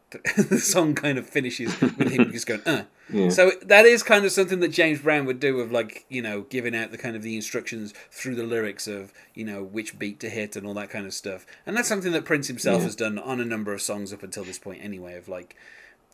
the 0.38 0.58
song 0.60 0.96
kind 0.96 1.18
of 1.18 1.28
finishes 1.28 1.80
with 1.82 2.12
him 2.12 2.32
just 2.32 2.48
going, 2.48 2.62
uh. 2.66 2.84
Yeah. 3.12 3.30
So 3.30 3.52
that 3.62 3.86
is 3.86 4.04
kind 4.04 4.26
of 4.26 4.32
something 4.32 4.60
that 4.62 4.70
James 4.70 5.00
Brown 5.02 5.26
would 5.26 5.40
do 5.40 5.60
of 5.62 5.72
like, 5.72 6.06
you 6.10 6.22
know, 6.22 6.42
giving 6.42 6.76
out 6.76 6.92
the 6.92 6.98
kind 6.98 7.16
of 7.16 7.22
the 7.24 7.36
instructions 7.38 7.94
through 8.12 8.36
the 8.36 8.44
lyrics 8.44 8.86
of, 8.88 9.14
you 9.34 9.46
know, 9.46 9.64
which 9.64 9.98
beat 10.00 10.20
to 10.22 10.30
hit 10.30 10.56
and 10.58 10.66
all 10.68 10.74
that 10.74 10.90
kind 10.90 11.06
of 11.06 11.14
stuff. 11.14 11.46
And 11.66 11.76
that's 11.76 11.88
something 11.88 12.12
that 12.14 12.26
Prince 12.26 12.48
himself 12.48 12.80
Yeah. 12.80 12.84
has 12.86 12.96
done 12.98 13.18
on 13.18 13.40
a 13.40 13.46
number 13.46 13.74
of 13.74 13.82
songs 13.82 14.12
up 14.12 14.24
until 14.24 14.44
this 14.44 14.60
point 14.60 14.84
anyway, 14.84 15.16
of 15.16 15.30
like, 15.30 15.56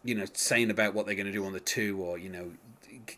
you 0.04 0.16
know, 0.16 0.26
saying 0.34 0.70
about 0.70 0.94
what 0.94 1.06
they're 1.06 1.16
going 1.16 1.28
to 1.28 1.32
do 1.32 1.46
on 1.46 1.54
the 1.54 1.60
two 1.60 2.02
or, 2.02 2.18
you 2.18 2.30
know, 2.30 2.52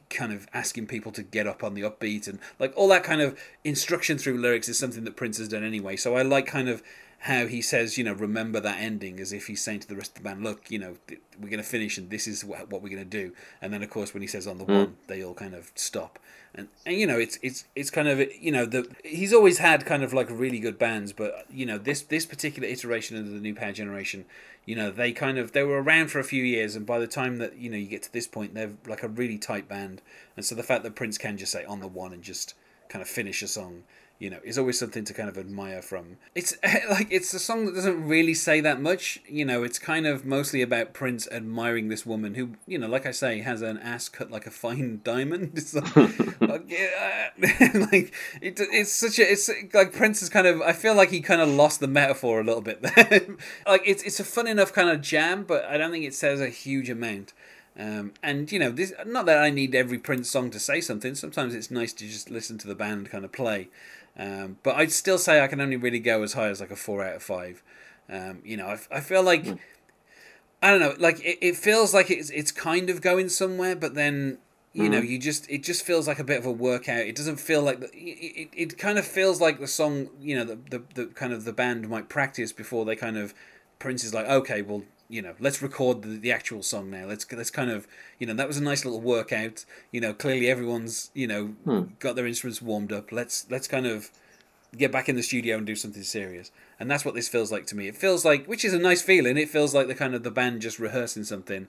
kind 0.10 0.32
of 0.32 0.48
asking 0.54 0.88
people 0.88 1.12
to 1.12 1.24
get 1.24 1.48
up 1.48 1.64
on 1.64 1.74
the 1.74 1.82
upbeat 1.82 2.28
and 2.28 2.40
like 2.60 2.74
all 2.76 2.88
that 2.88 3.04
kind 3.04 3.22
of 3.22 3.38
instruction 3.64 4.18
through 4.18 4.38
lyrics 4.38 4.68
is 4.70 4.80
something 4.80 5.04
that 5.04 5.16
Prince 5.16 5.38
has 5.38 5.48
done 5.48 5.64
anyway. 5.64 5.96
So 5.96 6.16
I 6.16 6.22
like 6.22 6.48
kind 6.48 6.70
of 6.70 6.82
how 7.20 7.48
he 7.48 7.62
says, 7.62 7.98
you 7.98 8.04
know, 8.04 8.14
remember 8.14 8.60
that 8.60 8.80
ending 8.80 9.20
as 9.20 9.34
if 9.34 9.48
he's 9.48 9.64
saying 9.64 9.80
to 9.80 9.88
the 9.88 9.96
rest 9.96 10.12
of 10.12 10.24
the 10.24 10.30
band, 10.30 10.44
look, 10.44 10.70
you 10.70 10.78
know, 10.78 10.98
th- 11.08 11.22
we're 11.40 11.50
going 11.50 11.62
to 11.62 11.68
finish 11.68 11.98
and 11.98 12.10
this 12.10 12.28
is 12.28 12.46
what, 12.46 12.70
what 12.70 12.82
we're 12.82 12.90
going 12.90 13.04
to 13.04 13.06
do. 13.06 13.34
And 13.62 13.74
then 13.74 13.82
of 13.82 13.90
course 13.90 14.14
when 14.14 14.22
he 14.22 14.28
says 14.28 14.46
on 14.46 14.58
the 14.58 14.66
hmm. 14.66 14.74
one, 14.74 14.98
they 15.08 15.24
all 15.24 15.34
kind 15.34 15.56
of 15.56 15.72
stop. 15.76 16.20
And, 16.58 16.70
and 16.86 16.96
you 16.96 17.06
know, 17.06 17.20
it's 17.20 17.38
it's 17.42 17.66
it's 17.76 17.90
kind 17.90 18.08
of 18.08 18.22
you 18.40 18.52
know 18.52 18.66
the 18.66 18.90
he's 19.04 19.34
always 19.34 19.58
had 19.58 19.86
kind 19.86 20.04
of 20.04 20.14
like 20.14 20.30
really 20.30 20.60
good 20.60 20.80
bands, 20.80 21.12
but 21.12 21.46
you 21.52 21.66
know 21.66 21.78
this 21.78 22.02
this 22.02 22.26
particular 22.26 22.68
iteration 22.68 23.18
of 23.18 23.30
the 23.30 23.42
New 23.42 23.54
Power 23.54 23.74
Generation, 23.74 24.24
you 24.66 24.74
know 24.74 24.90
they 24.90 25.12
kind 25.12 25.38
of 25.38 25.52
they 25.52 25.64
were 25.64 25.82
around 25.82 26.12
for 26.12 26.20
a 26.20 26.24
few 26.24 26.44
years, 26.44 26.76
and 26.76 26.86
by 26.86 26.98
the 26.98 27.08
time 27.08 27.40
that 27.40 27.58
you 27.58 27.70
know 27.70 27.76
you 27.76 27.88
get 27.88 28.04
to 28.04 28.14
this 28.14 28.26
point, 28.26 28.54
they're 28.54 28.72
like 28.88 29.04
a 29.04 29.10
really 29.10 29.38
tight 29.38 29.68
band, 29.68 30.02
and 30.38 30.46
so 30.46 30.56
the 30.56 30.64
fact 30.64 30.84
that 30.84 30.96
Prince 30.96 31.18
can 31.18 31.38
just 31.38 31.52
say 31.52 31.66
on 31.66 31.82
the 31.82 31.90
one 31.90 32.14
and 32.14 32.24
just 32.24 32.54
kind 32.88 33.02
of 33.02 33.10
finish 33.10 33.42
a 33.42 33.50
song, 33.50 33.84
you 34.18 34.30
know, 34.30 34.40
is 34.44 34.58
always 34.58 34.80
something 34.80 35.04
to 35.04 35.14
kind 35.14 35.28
of 35.28 35.38
admire 35.38 35.82
from. 35.82 36.18
It's 36.34 36.56
like 36.64 37.08
it's 37.10 37.34
a 37.34 37.40
song 37.40 37.66
that 37.66 37.76
doesn't 37.76 38.08
really 38.08 38.34
say 38.34 38.62
that 38.62 38.80
much, 38.80 39.20
you 39.28 39.44
know. 39.44 39.64
It's 39.64 39.78
kind 39.78 40.08
of 40.08 40.26
mostly 40.26 40.62
about 40.62 40.94
Prince 40.94 41.28
admiring 41.32 41.90
this 41.90 42.06
woman 42.06 42.36
who, 42.36 42.52
you 42.66 42.78
know, 42.78 42.88
like 42.88 43.06
I 43.06 43.12
say, 43.12 43.42
has 43.42 43.62
an 43.62 43.78
ass 43.78 44.08
cut 44.08 44.32
like 44.32 44.48
a 44.48 44.52
fine 44.52 45.02
diamond. 45.04 45.52
It's 45.56 45.74
like, 45.74 45.96
like, 46.42 48.14
it, 48.42 48.60
it's 48.60 48.92
such 48.92 49.20
a 49.20 49.30
it's 49.30 49.50
like 49.74 49.94
Prince 49.94 50.22
is 50.22 50.30
kind 50.30 50.48
of. 50.48 50.62
I 50.62 50.72
feel 50.72 50.96
like 50.96 51.10
he 51.10 51.22
kind 51.22 51.42
of 51.42 51.50
lost 51.50 51.82
the 51.82 51.88
metaphor 51.88 52.40
a 52.40 52.44
little 52.44 52.62
bit 52.62 52.82
there. 52.82 53.28
like 53.68 53.84
it's 53.86 54.04
it's 54.04 54.20
a 54.20 54.26
fun 54.26 54.48
enough 54.48 54.72
kind 54.72 54.90
of 54.90 55.02
jam, 55.02 55.44
but 55.44 55.66
I 55.66 55.78
don't 55.78 55.92
think 55.92 56.06
it 56.06 56.14
says 56.14 56.40
a 56.40 56.50
huge 56.50 56.90
amount. 56.90 57.34
Um, 57.78 58.14
and 58.24 58.50
you 58.52 58.60
know, 58.60 58.72
this 58.72 58.94
not 59.06 59.26
that 59.26 59.40
I 59.40 59.50
need 59.50 59.76
every 59.76 59.98
Prince 59.98 60.30
song 60.30 60.50
to 60.52 60.60
say 60.60 60.80
something. 60.80 61.16
Sometimes 61.16 61.54
it's 61.54 61.70
nice 61.70 61.92
to 61.94 62.06
just 62.06 62.30
listen 62.30 62.58
to 62.60 62.68
the 62.68 62.76
band 62.76 63.10
kind 63.10 63.26
of 63.26 63.34
play. 63.34 63.68
Um, 64.18 64.58
but 64.64 64.76
I'd 64.76 64.92
still 64.92 65.18
say 65.18 65.42
I 65.42 65.48
can 65.48 65.60
only 65.60 65.76
really 65.76 66.00
go 66.00 66.24
as 66.24 66.34
high 66.34 66.48
as 66.48 66.62
like 66.62 66.72
a 66.72 66.76
four 66.76 67.04
out 67.04 67.16
of 67.16 67.24
five. 67.24 67.62
Um, 68.10 68.42
you 68.46 68.56
know, 68.58 68.68
I, 68.68 68.80
I 68.98 69.00
feel 69.02 69.24
like 69.24 69.46
I 70.62 70.72
don't 70.72 70.80
know, 70.80 70.96
like 70.98 71.20
it, 71.20 71.38
it 71.42 71.56
feels 71.58 71.94
like 71.94 72.10
it's 72.10 72.30
it's 72.30 72.52
kind 72.52 72.90
of 72.90 73.02
going 73.02 73.30
somewhere, 73.30 73.76
but 73.76 73.94
then 73.96 74.38
you 74.74 74.90
know, 74.90 75.00
you 75.00 75.18
just 75.18 75.50
it 75.50 75.64
just 75.64 75.86
feels 75.86 76.06
like 76.06 76.20
a 76.20 76.24
bit 76.24 76.38
of 76.38 76.46
a 76.46 76.52
workout. 76.52 77.00
It 77.00 77.16
doesn't 77.16 77.38
feel 77.38 77.62
like 77.62 77.80
the, 77.80 77.86
it, 77.94 78.50
it, 78.52 78.72
it 78.72 78.78
kind 78.78 79.00
of 79.00 79.06
feels 79.06 79.40
like 79.40 79.60
the 79.62 79.68
song, 79.68 80.10
you 80.20 80.36
know, 80.36 80.44
the, 80.44 80.60
the 80.70 80.84
the 80.96 81.06
kind 81.08 81.32
of 81.32 81.46
the 81.46 81.54
band 81.54 81.88
might 81.88 82.10
practice 82.10 82.52
before 82.52 82.84
they 82.84 82.98
kind 82.98 83.18
of 83.18 83.34
Prince 83.80 84.04
is 84.04 84.14
like, 84.14 84.28
okay, 84.28 84.62
well, 84.62 84.84
you 85.10 85.22
know, 85.22 85.36
let's 85.40 85.62
record 85.62 86.02
the, 86.02 86.18
the 86.18 86.32
actual 86.32 86.64
song 86.64 86.90
now. 86.90 87.06
Let's 87.06 87.32
let's 87.32 87.52
kind 87.52 87.70
of, 87.70 87.88
you 88.20 88.26
know, 88.28 88.34
that 88.34 88.48
was 88.48 88.58
a 88.58 88.64
nice 88.64 88.86
little 88.86 89.02
workout. 89.02 89.66
You 89.92 90.02
know, 90.02 90.14
clearly 90.14 90.50
everyone's, 90.50 91.12
you 91.14 91.28
know, 91.28 91.48
hmm. 91.64 91.84
got 92.00 92.16
their 92.16 92.28
instruments 92.28 92.62
warmed 92.62 92.92
up. 92.92 93.12
Let's 93.12 93.46
let's 93.50 93.68
kind 93.68 93.86
of 93.86 94.10
get 94.78 94.92
back 94.92 95.08
in 95.08 95.16
the 95.16 95.24
studio 95.24 95.58
and 95.58 95.66
do 95.66 95.76
something 95.76 96.04
serious. 96.04 96.52
And 96.80 96.90
that's 96.90 97.06
what 97.06 97.16
this 97.16 97.28
feels 97.28 97.52
like 97.52 97.66
to 97.68 97.76
me. 97.76 97.88
It 97.88 97.96
feels 97.96 98.26
like, 98.26 98.46
which 98.46 98.66
is 98.66 98.74
a 98.74 98.80
nice 98.80 99.02
feeling. 99.02 99.38
It 99.38 99.50
feels 99.50 99.74
like 99.74 99.88
the 99.88 99.96
kind 99.96 100.14
of 100.14 100.24
the 100.24 100.32
band 100.32 100.62
just 100.62 100.80
rehearsing 100.80 101.24
something, 101.24 101.68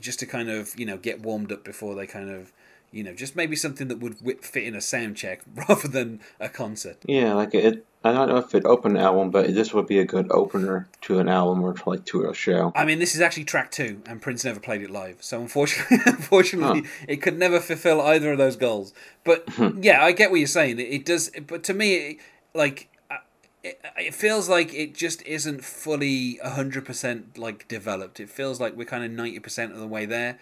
just 0.00 0.18
to 0.20 0.26
kind 0.26 0.48
of 0.48 0.78
you 0.78 0.86
know 0.86 0.96
get 0.96 1.20
warmed 1.20 1.52
up 1.52 1.64
before 1.64 1.94
they 1.94 2.06
kind 2.06 2.30
of 2.30 2.52
you 2.90 3.02
know 3.02 3.14
just 3.14 3.36
maybe 3.36 3.56
something 3.56 3.88
that 3.88 3.98
would 3.98 4.44
fit 4.44 4.64
in 4.64 4.74
a 4.74 4.80
sound 4.80 5.16
check 5.16 5.42
rather 5.68 5.88
than 5.88 6.20
a 6.40 6.48
concert. 6.48 6.98
Yeah, 7.06 7.34
like 7.34 7.54
it. 7.54 7.84
I 8.08 8.12
don't 8.12 8.28
know 8.28 8.36
if 8.38 8.54
it 8.54 8.64
opened 8.64 8.96
an 8.96 9.02
album, 9.02 9.30
but 9.30 9.54
this 9.54 9.72
would 9.74 9.86
be 9.86 9.98
a 9.98 10.04
good 10.04 10.26
opener 10.30 10.88
to 11.02 11.18
an 11.18 11.28
album 11.28 11.62
or 11.62 11.74
to 11.74 11.88
like 11.90 12.04
to 12.06 12.28
a 12.28 12.34
show. 12.34 12.72
I 12.74 12.84
mean, 12.84 12.98
this 12.98 13.14
is 13.14 13.20
actually 13.20 13.44
track 13.44 13.70
two, 13.70 14.00
and 14.06 14.20
Prince 14.22 14.44
never 14.44 14.60
played 14.60 14.82
it 14.82 14.90
live. 14.90 15.18
So 15.20 15.40
unfortunately, 15.40 15.98
unfortunately, 16.06 16.84
it 17.06 17.16
could 17.22 17.38
never 17.38 17.60
fulfill 17.60 18.00
either 18.00 18.32
of 18.32 18.38
those 18.38 18.56
goals. 18.56 18.92
But 19.24 19.48
yeah, 19.80 20.02
I 20.04 20.12
get 20.12 20.30
what 20.30 20.38
you're 20.40 20.46
saying. 20.46 20.78
It, 20.78 20.88
it 20.88 21.04
does, 21.04 21.30
but 21.46 21.62
to 21.64 21.74
me, 21.74 21.94
it, 21.94 22.16
like. 22.54 22.88
uh, 23.10 23.16
It, 23.64 23.80
it 23.96 24.14
feels 24.14 24.48
like 24.48 24.72
it 24.72 24.94
just 24.94 25.20
isn't 25.26 25.64
fully 25.64 26.38
100% 26.44 27.36
like 27.36 27.66
developed. 27.68 28.20
It 28.20 28.30
feels 28.30 28.60
like 28.60 28.76
we're 28.76 28.84
kind 28.84 29.04
of 29.04 29.10
90% 29.10 29.72
of 29.72 29.78
the 29.78 29.86
way 29.86 30.06
there. 30.06 30.38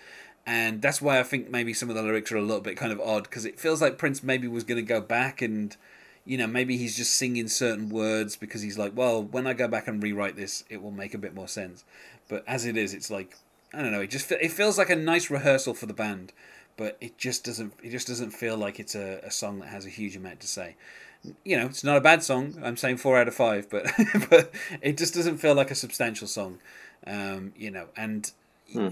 And 0.48 0.80
that's 0.82 1.00
why 1.02 1.18
I 1.18 1.22
think 1.24 1.50
maybe 1.50 1.72
some 1.72 1.88
of 1.88 1.96
the 1.96 2.02
lyrics 2.02 2.30
are 2.30 2.36
a 2.36 2.42
little 2.42 2.60
bit 2.60 2.76
kind 2.76 2.92
of 2.92 3.00
odd 3.00 3.24
because 3.24 3.44
it 3.44 3.58
feels 3.58 3.80
like 3.82 3.98
Prince 3.98 4.22
maybe 4.22 4.46
was 4.46 4.62
going 4.64 4.76
to 4.76 4.82
go 4.94 5.00
back 5.00 5.42
and 5.42 5.74
you 6.26 6.36
know, 6.36 6.46
maybe 6.46 6.76
he's 6.76 6.96
just 6.96 7.14
singing 7.14 7.48
certain 7.48 7.88
words 7.88 8.36
because 8.36 8.60
he's 8.60 8.76
like, 8.76 8.92
well, 8.96 9.22
when 9.22 9.46
I 9.46 9.52
go 9.52 9.68
back 9.68 9.86
and 9.86 10.02
rewrite 10.02 10.36
this, 10.36 10.64
it 10.68 10.82
will 10.82 10.90
make 10.90 11.14
a 11.14 11.18
bit 11.18 11.34
more 11.34 11.48
sense. 11.48 11.84
But 12.28 12.42
as 12.48 12.66
it 12.66 12.76
is, 12.76 12.92
it's 12.92 13.10
like, 13.10 13.36
I 13.72 13.80
don't 13.80 13.92
know. 13.92 14.00
It 14.00 14.10
just 14.10 14.30
it 14.32 14.50
feels 14.50 14.76
like 14.76 14.90
a 14.90 14.96
nice 14.96 15.30
rehearsal 15.30 15.74
for 15.74 15.86
the 15.86 15.94
band, 15.94 16.32
but 16.76 16.96
it 17.00 17.16
just 17.16 17.44
doesn't. 17.44 17.74
It 17.82 17.90
just 17.90 18.08
doesn't 18.08 18.30
feel 18.30 18.56
like 18.56 18.80
it's 18.80 18.94
a, 18.94 19.20
a 19.22 19.30
song 19.30 19.60
that 19.60 19.68
has 19.68 19.86
a 19.86 19.90
huge 19.90 20.16
amount 20.16 20.40
to 20.40 20.46
say. 20.46 20.76
You 21.44 21.56
know, 21.56 21.66
it's 21.66 21.84
not 21.84 21.96
a 21.96 22.00
bad 22.00 22.22
song. 22.22 22.60
I'm 22.62 22.76
saying 22.76 22.98
four 22.98 23.18
out 23.18 23.28
of 23.28 23.34
five, 23.34 23.70
but 23.70 23.86
but 24.30 24.52
it 24.82 24.96
just 24.96 25.14
doesn't 25.14 25.38
feel 25.38 25.54
like 25.54 25.70
a 25.70 25.74
substantial 25.74 26.26
song. 26.26 26.58
Um, 27.06 27.52
you 27.56 27.70
know, 27.70 27.86
and 27.96 28.30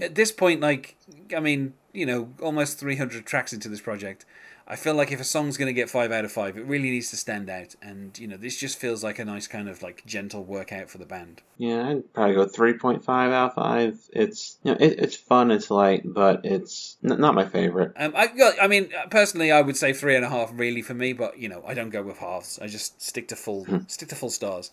at 0.01 0.15
this 0.15 0.31
point, 0.31 0.61
like, 0.61 0.95
I 1.35 1.39
mean, 1.39 1.73
you 1.93 2.05
know, 2.05 2.29
almost 2.41 2.79
300 2.79 3.25
tracks 3.25 3.53
into 3.53 3.69
this 3.69 3.81
project. 3.81 4.25
I 4.67 4.75
feel 4.75 4.95
like 4.95 5.11
if 5.11 5.19
a 5.21 5.23
song's 5.23 5.57
going 5.57 5.67
to 5.67 5.73
get 5.73 5.91
five 5.91 6.11
out 6.11 6.25
of 6.25 6.31
five, 6.31 6.57
it 6.57 6.65
really 6.65 6.89
needs 6.89 7.11
to 7.11 7.17
stand 7.17 7.51
out. 7.51 7.75
And, 7.83 8.17
you 8.17 8.27
know, 8.27 8.35
this 8.37 8.59
just 8.59 8.79
feels 8.79 9.03
like 9.03 9.19
a 9.19 9.25
nice 9.25 9.45
kind 9.47 9.69
of 9.69 9.83
like 9.83 10.03
gentle 10.07 10.43
workout 10.43 10.89
for 10.89 10.97
the 10.97 11.05
band. 11.05 11.43
Yeah, 11.57 11.87
I'd 11.89 12.13
probably 12.13 12.33
go 12.35 12.45
three 12.47 12.73
point 12.73 13.03
five 13.03 13.31
out 13.31 13.49
of 13.51 13.55
five. 13.55 13.99
It's 14.11 14.57
you 14.63 14.71
know 14.71 14.77
it, 14.79 14.99
it's 14.99 15.15
fun, 15.15 15.51
it's 15.51 15.69
light, 15.69 16.01
but 16.03 16.43
it's 16.45 16.97
n- 17.03 17.19
not 17.19 17.35
my 17.35 17.45
favorite. 17.45 17.93
Um, 17.95 18.13
I, 18.15 18.27
got- 18.27 18.55
I 18.61 18.67
mean, 18.67 18.89
personally, 19.11 19.51
I 19.51 19.61
would 19.61 19.77
say 19.77 19.93
three 19.93 20.15
and 20.15 20.25
a 20.25 20.29
half 20.29 20.51
really 20.53 20.81
for 20.81 20.95
me, 20.95 21.13
but 21.13 21.37
you 21.37 21.47
know, 21.47 21.63
I 21.67 21.73
don't 21.75 21.91
go 21.91 22.01
with 22.01 22.17
halves. 22.17 22.57
I 22.59 22.67
just 22.67 23.01
stick 23.01 23.27
to 23.27 23.35
full, 23.35 23.67
stick 23.87 24.09
to 24.09 24.15
full 24.15 24.31
stars. 24.31 24.71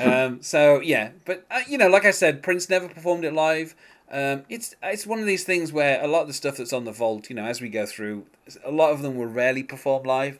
Um, 0.00 0.42
so 0.42 0.80
yeah, 0.80 1.10
but 1.24 1.46
uh, 1.50 1.60
you 1.68 1.78
know, 1.78 1.88
like 1.88 2.04
I 2.04 2.10
said, 2.10 2.42
Prince 2.42 2.68
never 2.70 2.88
performed 2.88 3.24
it 3.24 3.32
live. 3.32 3.76
Um, 4.14 4.44
it's 4.48 4.76
it's 4.80 5.08
one 5.08 5.18
of 5.18 5.26
these 5.26 5.42
things 5.42 5.72
where 5.72 6.00
a 6.00 6.06
lot 6.06 6.22
of 6.22 6.28
the 6.28 6.34
stuff 6.34 6.56
that's 6.56 6.72
on 6.72 6.84
the 6.84 6.92
vault, 6.92 7.28
you 7.28 7.34
know, 7.34 7.44
as 7.44 7.60
we 7.60 7.68
go 7.68 7.84
through, 7.84 8.26
a 8.64 8.70
lot 8.70 8.92
of 8.92 9.02
them 9.02 9.16
were 9.16 9.26
rarely 9.26 9.64
performed 9.64 10.06
live, 10.06 10.38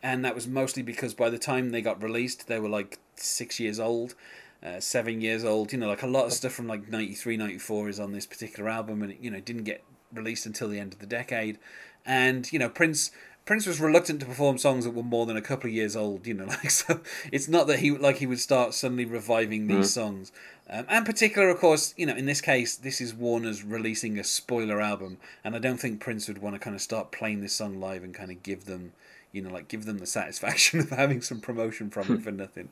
and 0.00 0.24
that 0.24 0.36
was 0.36 0.46
mostly 0.46 0.84
because 0.84 1.14
by 1.14 1.28
the 1.28 1.38
time 1.38 1.70
they 1.70 1.82
got 1.82 2.00
released, 2.00 2.46
they 2.46 2.60
were 2.60 2.68
like 2.68 3.00
six 3.16 3.58
years 3.58 3.80
old. 3.80 4.14
Uh, 4.60 4.80
seven 4.80 5.20
years 5.20 5.44
old, 5.44 5.72
you 5.72 5.78
know, 5.78 5.86
like 5.86 6.02
a 6.02 6.06
lot 6.06 6.24
of 6.24 6.32
stuff 6.32 6.50
from 6.50 6.66
like 6.66 6.88
93, 6.88 7.36
94 7.36 7.90
is 7.90 8.00
on 8.00 8.10
this 8.10 8.26
particular 8.26 8.68
album, 8.68 9.04
and 9.04 9.12
it, 9.12 9.18
you 9.20 9.30
know, 9.30 9.38
didn't 9.38 9.62
get 9.62 9.84
released 10.12 10.46
until 10.46 10.68
the 10.68 10.80
end 10.80 10.92
of 10.92 10.98
the 10.98 11.06
decade. 11.06 11.60
And 12.04 12.50
you 12.52 12.58
know, 12.58 12.68
Prince 12.68 13.12
Prince 13.48 13.66
was 13.66 13.80
reluctant 13.80 14.20
to 14.20 14.26
perform 14.26 14.58
songs 14.58 14.84
that 14.84 14.90
were 14.90 15.02
more 15.02 15.24
than 15.24 15.38
a 15.38 15.40
couple 15.40 15.70
of 15.70 15.74
years 15.74 15.96
old. 15.96 16.26
You 16.26 16.34
know, 16.34 16.44
like 16.48 16.70
so, 16.70 17.00
it's 17.32 17.48
not 17.48 17.66
that 17.68 17.78
he 17.78 17.90
like 17.90 18.18
he 18.18 18.26
would 18.26 18.40
start 18.40 18.74
suddenly 18.74 19.06
reviving 19.06 19.68
these 19.68 19.90
songs. 19.90 20.32
Um, 20.68 20.84
and 20.86 21.06
particular, 21.06 21.48
of 21.48 21.58
course, 21.58 21.94
you 21.96 22.04
know, 22.04 22.14
in 22.14 22.26
this 22.26 22.42
case, 22.42 22.76
this 22.76 23.00
is 23.00 23.14
Warner's 23.14 23.64
releasing 23.64 24.18
a 24.18 24.24
spoiler 24.24 24.82
album, 24.82 25.16
and 25.42 25.56
I 25.56 25.60
don't 25.60 25.80
think 25.80 25.98
Prince 25.98 26.28
would 26.28 26.42
want 26.42 26.56
to 26.56 26.58
kind 26.58 26.76
of 26.76 26.82
start 26.82 27.10
playing 27.10 27.40
this 27.40 27.54
song 27.54 27.80
live 27.80 28.04
and 28.04 28.14
kind 28.14 28.30
of 28.30 28.42
give 28.42 28.66
them, 28.66 28.92
you 29.32 29.40
know, 29.40 29.48
like 29.48 29.68
give 29.68 29.86
them 29.86 29.96
the 29.96 30.04
satisfaction 30.04 30.80
of 30.80 30.90
having 30.90 31.22
some 31.22 31.40
promotion 31.40 31.88
from 31.88 32.16
it 32.16 32.20
for 32.20 32.30
nothing, 32.44 32.68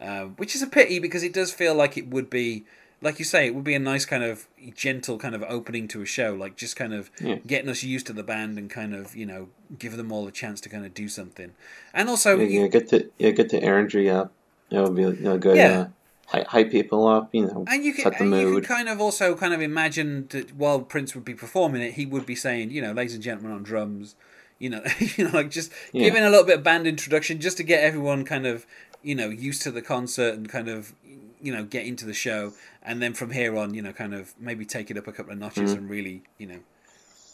um, 0.00 0.30
which 0.38 0.56
is 0.56 0.62
a 0.62 0.66
pity 0.66 0.98
because 0.98 1.22
it 1.22 1.32
does 1.34 1.52
feel 1.52 1.76
like 1.76 1.96
it 1.96 2.08
would 2.08 2.28
be, 2.28 2.64
like 3.02 3.18
you 3.18 3.24
say, 3.24 3.46
it 3.46 3.54
would 3.54 3.64
be 3.64 3.74
a 3.74 3.78
nice 3.78 4.04
kind 4.06 4.24
of 4.24 4.46
gentle 4.74 5.18
kind 5.18 5.34
of 5.34 5.42
opening 5.48 5.86
to 5.88 6.02
a 6.02 6.06
show, 6.06 6.32
like 6.34 6.56
just 6.56 6.76
kind 6.76 6.94
of 6.94 7.10
Yeah. 7.20 7.36
getting 7.46 7.68
us 7.68 7.82
used 7.82 8.06
to 8.06 8.12
the 8.12 8.22
band 8.22 8.58
and 8.58 8.70
kind 8.70 8.94
of 8.94 9.14
you 9.14 9.26
know 9.26 9.48
give 9.78 9.96
them 9.96 10.10
all 10.12 10.26
a 10.26 10.32
chance 10.32 10.60
to 10.62 10.68
kind 10.68 10.86
of 10.86 10.94
do 10.94 11.08
something, 11.08 11.52
and 11.92 12.08
also 12.08 12.38
You 12.38 12.62
know, 12.62 12.68
get 12.68 12.88
to 12.90 13.10
yeah, 13.18 13.30
get 13.30 13.50
the 13.50 13.62
energy 13.62 14.08
up. 14.08 14.32
It 14.70 14.80
would 14.80 14.96
be 14.96 15.02
you 15.02 15.12
know, 15.20 15.38
good. 15.38 15.56
Yeah. 15.58 15.68
Uh, 15.80 15.86
hype, 16.26 16.46
hype 16.48 16.70
people 16.70 17.06
up. 17.06 17.28
You 17.32 17.46
know, 17.46 17.64
And 17.68 17.84
you 17.84 17.92
can, 17.92 18.02
set 18.04 18.18
the 18.18 18.24
and 18.24 18.32
you 18.32 18.46
mood. 18.46 18.64
can 18.64 18.76
kind 18.76 18.88
of 18.88 19.00
also 19.00 19.36
kind 19.36 19.54
of 19.54 19.60
imagine 19.62 20.26
that 20.30 20.54
while 20.56 20.80
Prince 20.80 21.14
would 21.14 21.24
be 21.24 21.34
performing 21.34 21.82
it, 21.82 21.92
he 21.94 22.06
would 22.06 22.26
be 22.26 22.34
saying, 22.34 22.70
you 22.70 22.82
know, 22.82 22.92
ladies 22.92 23.14
and 23.14 23.22
gentlemen 23.22 23.52
on 23.52 23.62
drums, 23.62 24.16
you 24.58 24.70
know, 24.70 24.82
you 25.16 25.24
know, 25.24 25.30
like 25.30 25.50
just 25.50 25.70
Yeah. 25.92 26.02
giving 26.04 26.24
a 26.24 26.30
little 26.30 26.44
bit 26.46 26.58
of 26.58 26.64
band 26.64 26.86
introduction 26.86 27.40
just 27.40 27.58
to 27.58 27.62
get 27.62 27.84
everyone 27.84 28.24
kind 28.24 28.46
of, 28.46 28.66
you 29.02 29.14
know, 29.14 29.28
used 29.28 29.62
to 29.62 29.70
the 29.70 29.82
concert 29.82 30.34
and 30.34 30.48
kind 30.48 30.68
of, 30.68 30.94
you 31.40 31.52
know, 31.52 31.62
get 31.62 31.86
into 31.86 32.06
the 32.06 32.14
show, 32.14 32.54
and 32.86 33.02
then 33.02 33.12
from 33.12 33.30
here 33.30 33.56
on, 33.56 33.74
you 33.74 33.82
know, 33.82 33.92
kind 33.92 34.14
of 34.14 34.32
maybe 34.38 34.64
take 34.64 34.90
it 34.90 34.96
up 34.96 35.06
a 35.06 35.12
couple 35.12 35.32
of 35.32 35.38
notches 35.38 35.70
Mm-hmm. 35.70 35.78
and 35.78 35.90
really, 35.90 36.22
you 36.38 36.46
know, 36.46 36.60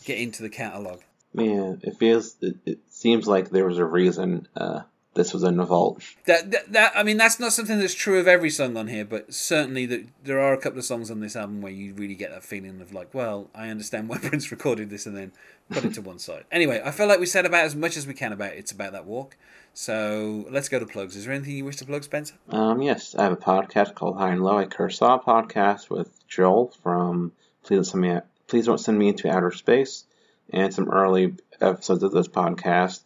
get 0.04 0.18
into 0.18 0.42
the 0.42 0.48
catalog. 0.48 1.00
Yeah, 1.34 1.74
it 1.82 1.96
feels. 1.98 2.36
It, 2.40 2.56
it 2.66 2.78
seems 2.88 3.26
like 3.26 3.50
there 3.50 3.66
was 3.66 3.78
a 3.78 3.84
reason 3.84 4.48
uh, 4.56 4.82
this 5.14 5.34
was 5.34 5.42
in 5.42 5.56
the 5.56 5.64
vault. 5.64 6.02
That, 6.26 6.50
that 6.50 6.72
that 6.72 6.92
I 6.96 7.02
mean 7.02 7.16
that's 7.16 7.38
not 7.38 7.52
something 7.52 7.78
that's 7.78 7.94
true 7.94 8.18
of 8.18 8.26
every 8.26 8.50
song 8.50 8.76
on 8.76 8.88
here, 8.88 9.04
but 9.04 9.32
certainly 9.32 9.86
that 9.86 10.06
there 10.24 10.40
are 10.40 10.54
a 10.54 10.58
couple 10.58 10.78
of 10.78 10.84
songs 10.84 11.10
on 11.10 11.20
this 11.20 11.36
album 11.36 11.60
where 11.60 11.72
you 11.72 11.94
really 11.94 12.14
get 12.14 12.30
that 12.30 12.44
feeling 12.44 12.80
of 12.80 12.92
like, 12.92 13.12
well, 13.12 13.50
I 13.54 13.68
understand 13.68 14.08
why 14.08 14.18
Prince 14.22 14.50
recorded 14.50 14.90
this 14.90 15.06
and 15.06 15.16
then 15.16 15.32
put 15.70 15.84
it 15.84 15.94
to 15.94 16.02
one 16.02 16.18
side. 16.18 16.44
Anyway, 16.50 16.80
I 16.84 16.90
feel 16.90 17.06
like 17.06 17.20
we 17.20 17.26
said 17.26 17.46
about 17.46 17.64
as 17.64 17.76
much 17.76 17.96
as 17.96 18.06
we 18.06 18.14
can 18.14 18.32
about 18.32 18.52
it's 18.52 18.72
about 18.72 18.92
that 18.92 19.06
walk. 19.06 19.36
So 19.74 20.46
let's 20.50 20.68
go 20.68 20.78
to 20.78 20.86
plugs. 20.86 21.16
Is 21.16 21.24
there 21.24 21.34
anything 21.34 21.56
you 21.56 21.64
wish 21.64 21.76
to 21.76 21.86
plug, 21.86 22.04
Spencer? 22.04 22.34
Um, 22.50 22.82
yes, 22.82 23.14
I 23.14 23.22
have 23.22 23.32
a 23.32 23.36
podcast 23.36 23.94
called 23.94 24.16
High 24.16 24.32
and 24.32 24.42
Low. 24.42 24.58
I 24.58 24.66
curse 24.66 25.00
all 25.00 25.18
podcast 25.18 25.88
with 25.88 26.26
Joel 26.28 26.72
from 26.82 27.32
Please 27.62 27.76
Don't 27.76 27.84
Send 27.84 28.02
Me 28.02 28.20
Please 28.48 28.66
Don't 28.66 28.78
Send 28.78 28.98
Me 28.98 29.08
Into 29.08 29.30
Outer 29.30 29.50
Space, 29.50 30.04
and 30.50 30.72
some 30.72 30.90
early 30.90 31.34
episodes 31.60 32.02
of 32.02 32.12
this 32.12 32.28
podcast 32.28 33.00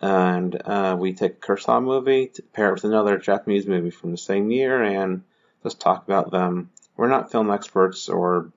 and 0.00 0.60
uh, 0.64 0.96
we 0.98 1.14
take 1.14 1.32
a 1.32 1.46
Kurosawa 1.46 1.82
movie, 1.82 2.28
to 2.28 2.42
pair 2.42 2.68
it 2.68 2.74
with 2.74 2.84
another 2.84 3.18
Japanese 3.18 3.66
movie 3.66 3.90
from 3.90 4.10
the 4.10 4.18
same 4.18 4.50
year, 4.50 4.82
and 4.82 5.22
just 5.62 5.80
talk 5.80 6.06
about 6.06 6.30
them. 6.30 6.70
We're 6.96 7.08
not 7.08 7.30
film 7.30 7.50
experts 7.50 8.08
or 8.08 8.52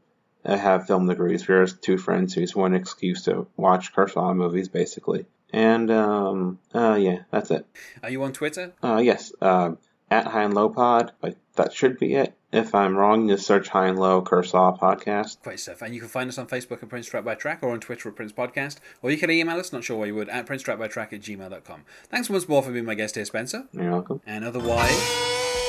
uh, 0.45 0.57
have 0.57 0.87
film 0.87 1.07
degrees. 1.07 1.47
We're 1.47 1.65
just 1.65 1.81
two 1.81 1.97
friends 1.97 2.33
who 2.33 2.41
just 2.41 2.55
want 2.55 2.73
an 2.73 2.81
excuse 2.81 3.23
to 3.23 3.47
watch 3.57 3.93
Kurosawa 3.93 4.35
movies, 4.35 4.69
basically. 4.69 5.25
And 5.51 5.89
um, 5.89 6.59
uh, 6.73 6.97
yeah, 6.99 7.23
that's 7.31 7.51
it. 7.51 7.65
Are 8.03 8.09
you 8.09 8.23
on 8.23 8.33
Twitter? 8.33 8.73
Uh, 8.83 9.01
yes, 9.03 9.31
uh, 9.41 9.71
at 10.11 10.27
High 10.27 10.43
and 10.43 10.53
Low 10.53 10.69
Pod. 10.69 11.11
But 11.21 11.37
that 11.55 11.73
should 11.73 11.97
be 11.99 12.15
it. 12.15 12.33
If 12.51 12.73
I'm 12.73 12.95
wrong, 12.95 13.27
just 13.27 13.45
search 13.45 13.67
High 13.69 13.87
and 13.87 13.99
Low 13.99 14.21
Kurosawa 14.23 14.79
Podcast. 14.79 15.41
Great 15.43 15.59
stuff. 15.59 15.81
And 15.83 15.93
you 15.93 15.99
can 15.99 16.09
find 16.09 16.29
us 16.29 16.37
on 16.37 16.47
Facebook 16.47 16.81
at 16.81 16.89
Prince 16.89 17.07
Track 17.07 17.23
by 17.23 17.35
Track 17.35 17.59
or 17.61 17.71
on 17.71 17.79
Twitter 17.79 18.09
at 18.09 18.15
Prince 18.15 18.33
Podcast. 18.33 18.77
Or 19.03 19.11
you 19.11 19.17
can 19.17 19.29
email 19.29 19.57
us, 19.59 19.71
not 19.71 19.83
sure 19.83 19.97
why 19.97 20.05
you 20.05 20.15
would, 20.15 20.29
at 20.29 20.47
Prince 20.47 20.63
Track 20.63 20.79
by 20.79 20.87
Track 20.87 21.13
at 21.13 21.21
gmail.com. 21.21 21.83
Thanks 22.09 22.29
once 22.29 22.49
more 22.49 22.63
for 22.63 22.71
being 22.71 22.85
my 22.85 22.95
guest 22.95 23.15
here, 23.15 23.25
Spencer. 23.25 23.65
You're 23.71 23.91
welcome. 23.91 24.21
And 24.25 24.43
otherwise, 24.43 24.89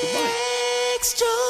goodbye. 0.03 0.35
Extra 0.97 1.50